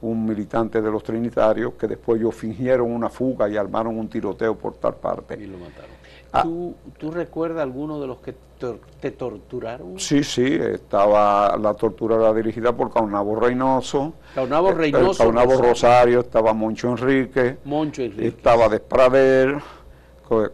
[0.00, 4.56] un militante de los Trinitarios, que después ellos fingieron una fuga y armaron un tiroteo
[4.56, 5.34] por tal parte.
[5.34, 6.01] Y lo mataron.
[6.32, 6.42] Ah.
[6.42, 6.74] ¿Tú,
[7.10, 8.34] recuerdas alguno de los que
[9.00, 9.98] te torturaron?
[9.98, 14.14] Sí, sí, estaba la tortura era dirigida por Caunabo Reynoso.
[14.34, 15.22] Caunabo eh, Reynoso.
[15.22, 17.58] Caunabo Rosario, estaba Moncho Enrique.
[17.64, 18.28] Moncho Enrique.
[18.28, 19.60] Estaba Desprader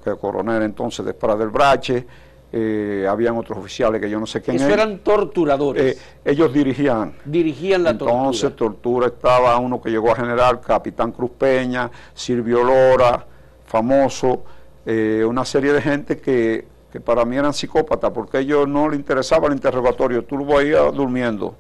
[0.05, 2.07] que coronel entonces de Espada del Brache,
[2.51, 5.97] eh, habían otros oficiales que yo no sé quién Eso eran torturadores.
[5.97, 7.15] Eh, ellos dirigían.
[7.25, 8.19] Dirigían la tortura.
[8.19, 13.25] Entonces, tortura estaba uno que llegó a general, Capitán Cruz Peña, Silvio Lora,
[13.67, 14.45] famoso,
[14.91, 18.89] eh, una serie de gente que, que, para mí eran psicópatas, porque a ellos no
[18.89, 21.57] les interesaba el interrogatorio, tú lo veías durmiendo.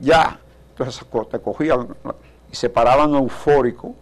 [0.00, 0.40] Ya,
[0.70, 1.94] entonces te cogían
[2.50, 3.92] y se paraban eufóricos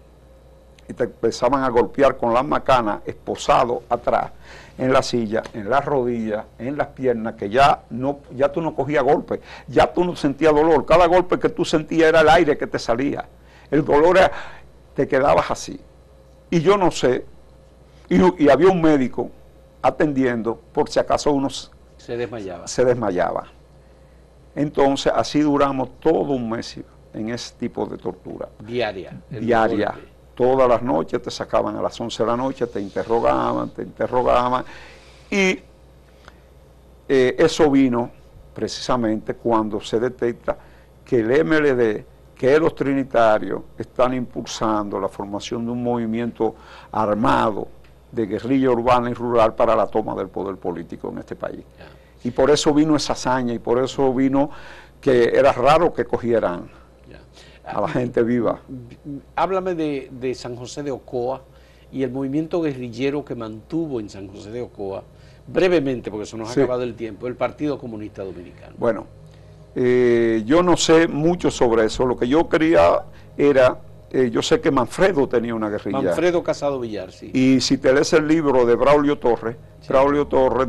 [0.88, 4.30] y te empezaban a golpear con las macanas, esposado atrás,
[4.78, 8.74] en la silla, en las rodillas, en las piernas, que ya, no, ya tú no
[8.74, 10.86] cogías golpe, ya tú no sentías dolor.
[10.86, 13.28] Cada golpe que tú sentías era el aire que te salía.
[13.70, 14.32] El dolor era,
[14.94, 15.78] te quedabas así.
[16.48, 17.26] Y yo no sé,
[18.08, 19.30] y, había un médico
[19.82, 22.66] atendiendo por si acaso uno se desmayaba.
[22.66, 23.44] Se desmayaba.
[24.54, 26.80] Entonces así duramos todo un mes
[27.12, 28.48] en ese tipo de tortura.
[28.60, 29.20] Diaria.
[29.30, 29.94] Diaria
[30.34, 34.64] todas las noches te sacaban a las 11 de la noche, te interrogaban, te interrogaban.
[35.30, 35.60] Y
[37.08, 38.10] eh, eso vino
[38.52, 40.56] precisamente cuando se detecta
[41.04, 46.54] que el MLD, que los trinitarios están impulsando la formación de un movimiento
[46.90, 47.68] armado
[48.14, 51.64] de guerrilla urbana y rural para la toma del poder político en este país.
[52.22, 54.50] Y por eso vino esa hazaña y por eso vino
[55.00, 56.68] que era raro que cogieran
[57.64, 58.60] a la gente viva.
[59.36, 61.42] Háblame de, San José de Ocoa
[61.92, 65.02] y el movimiento guerrillero que mantuvo en San José de Ocoa,
[65.46, 68.74] brevemente, porque se nos ha acabado el tiempo, el Partido Comunista Dominicano.
[68.78, 69.06] Bueno,
[69.74, 73.04] eh, yo no sé mucho sobre eso, lo que yo quería
[73.36, 73.78] era,
[74.16, 76.00] eh, yo sé que Manfredo tenía una guerrilla.
[76.00, 77.32] Manfredo Casado Villar, sí.
[77.34, 79.56] Y si te lees el libro de Braulio Torres,
[79.88, 80.68] Braulio Torres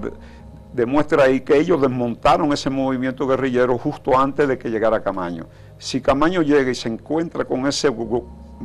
[0.74, 5.46] demuestra ahí que ellos desmontaron ese movimiento guerrillero justo antes de que llegara Camaño.
[5.78, 7.96] Si Camaño llega y se encuentra con ese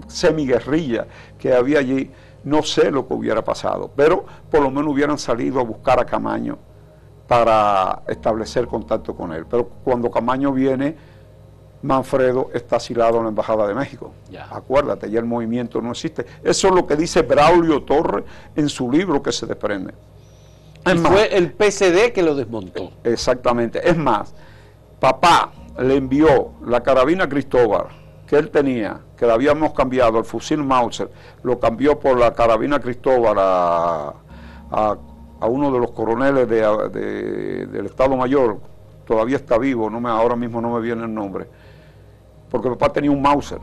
[0.07, 1.07] semiguerrilla
[1.39, 2.11] que había allí,
[2.45, 6.07] no sé lo que hubiera pasado, pero por lo menos hubieran salido a buscar a
[6.07, 6.57] Camaño
[7.29, 9.45] para establecer contacto con él.
[9.45, 10.97] Pero cuando Camaño viene,
[11.83, 14.13] Manfredo está asilado en la Embajada de México.
[14.51, 16.27] Acuérdate, ya el movimiento no existe.
[16.43, 18.25] Eso es lo que dice Braulio Torres
[18.55, 19.95] en su libro que se desprende
[20.97, 22.91] fue el PCD que lo desmontó.
[23.05, 23.89] Exactamente.
[23.89, 24.35] Es más,
[24.99, 27.87] papá le envió la carabina Cristóbal
[28.27, 31.11] que él tenía, que le habíamos cambiado, el fusil Mauser,
[31.43, 34.15] lo cambió por la carabina Cristóbal a,
[35.43, 38.59] uno de los coroneles del Estado Mayor,
[39.05, 41.49] todavía está vivo, no me, ahora mismo no me viene el nombre,
[42.51, 43.61] porque papá tenía un Mauser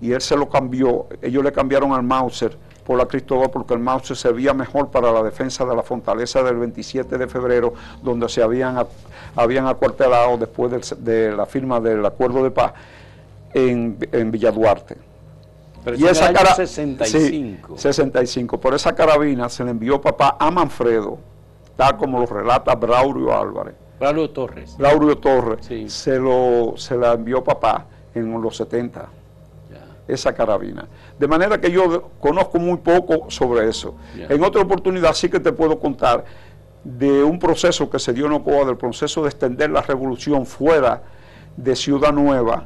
[0.00, 3.80] y él se lo cambió, ellos le cambiaron al Mauser por la Cristóbal porque el
[3.80, 8.42] Mauser servía mejor para la defensa de la fortaleza del 27 de febrero, donde se
[8.42, 8.78] habían,
[9.36, 12.72] habían acuartelado después de, la firma del acuerdo de paz
[13.52, 14.96] en, en Villa Duarte.
[15.96, 17.76] y esa cara, 65.
[17.76, 18.58] 65.
[18.58, 21.18] Por esa carabina se le envió papá a Manfredo,
[21.76, 23.74] tal como lo relata Braulio Álvarez.
[23.98, 24.76] Braulio Torres.
[24.78, 25.68] Braulio Torres.
[25.92, 29.08] Se, lo, se la envió papá en los 70
[30.08, 30.88] esa carabina.
[31.18, 33.94] De manera que yo conozco muy poco sobre eso.
[34.16, 36.24] En otra oportunidad sí que te puedo contar
[36.82, 41.02] de un proceso que se dio en Ocoa, del proceso de extender la revolución fuera
[41.56, 42.64] de Ciudad Nueva,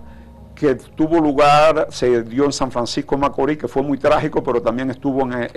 [0.55, 4.91] que tuvo lugar, se dio en San Francisco Macorís, que fue muy trágico, pero también
[4.91, 5.49] estuvo en,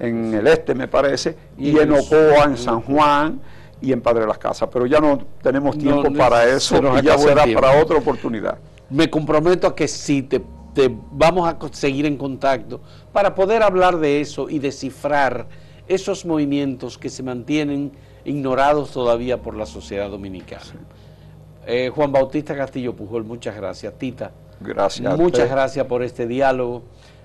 [0.00, 3.40] en, el este, me parece, y, en Ocoa, en San Juan
[3.80, 4.68] y en Padre de las Casas.
[4.72, 8.58] Pero ya no tenemos tiempo para eso y ya será para otra oportunidad.
[8.88, 10.42] Me comprometo a que sí te
[11.10, 12.80] vamos a seguir en contacto
[13.12, 15.48] para poder hablar de eso y descifrar
[15.88, 17.92] esos movimientos que se mantienen
[18.24, 20.62] ignorados todavía por la sociedad dominicana.
[21.66, 23.94] Eh, Juan Bautista Castillo Pujol, muchas gracias.
[23.98, 25.16] Tita, gracias.
[25.18, 26.82] Muchas gracias por este diálogo.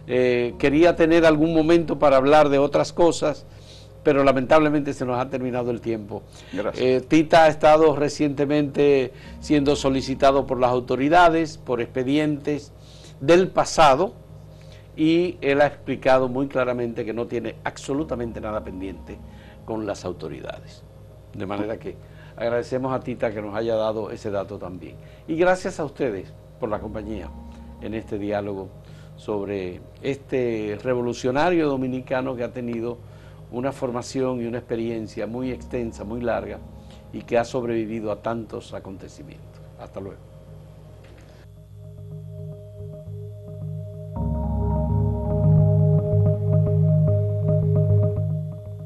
[0.08, 3.46] Eh, quería tener algún momento para hablar de otras cosas,
[4.06, 6.22] pero lamentablemente se nos ha terminado el tiempo.
[6.76, 12.72] Eh, Tita ha estado recientemente siendo solicitado por las autoridades, por expedientes
[13.20, 14.14] del pasado
[14.96, 19.18] y él ha explicado muy claramente que no tiene absolutamente nada pendiente
[19.66, 20.84] con las autoridades.
[21.34, 21.98] De manera que
[22.36, 24.98] agradecemos a Tita que nos haya dado ese dato también.
[25.28, 27.32] Y gracias a ustedes por la compañía
[27.82, 28.70] en este diálogo
[29.16, 33.00] sobre este revolucionario dominicano que ha tenido
[33.56, 36.60] una formación y una experiencia muy extensa, muy larga
[37.14, 39.62] y que ha sobrevivido a tantos acontecimientos.
[39.80, 40.35] Hasta luego.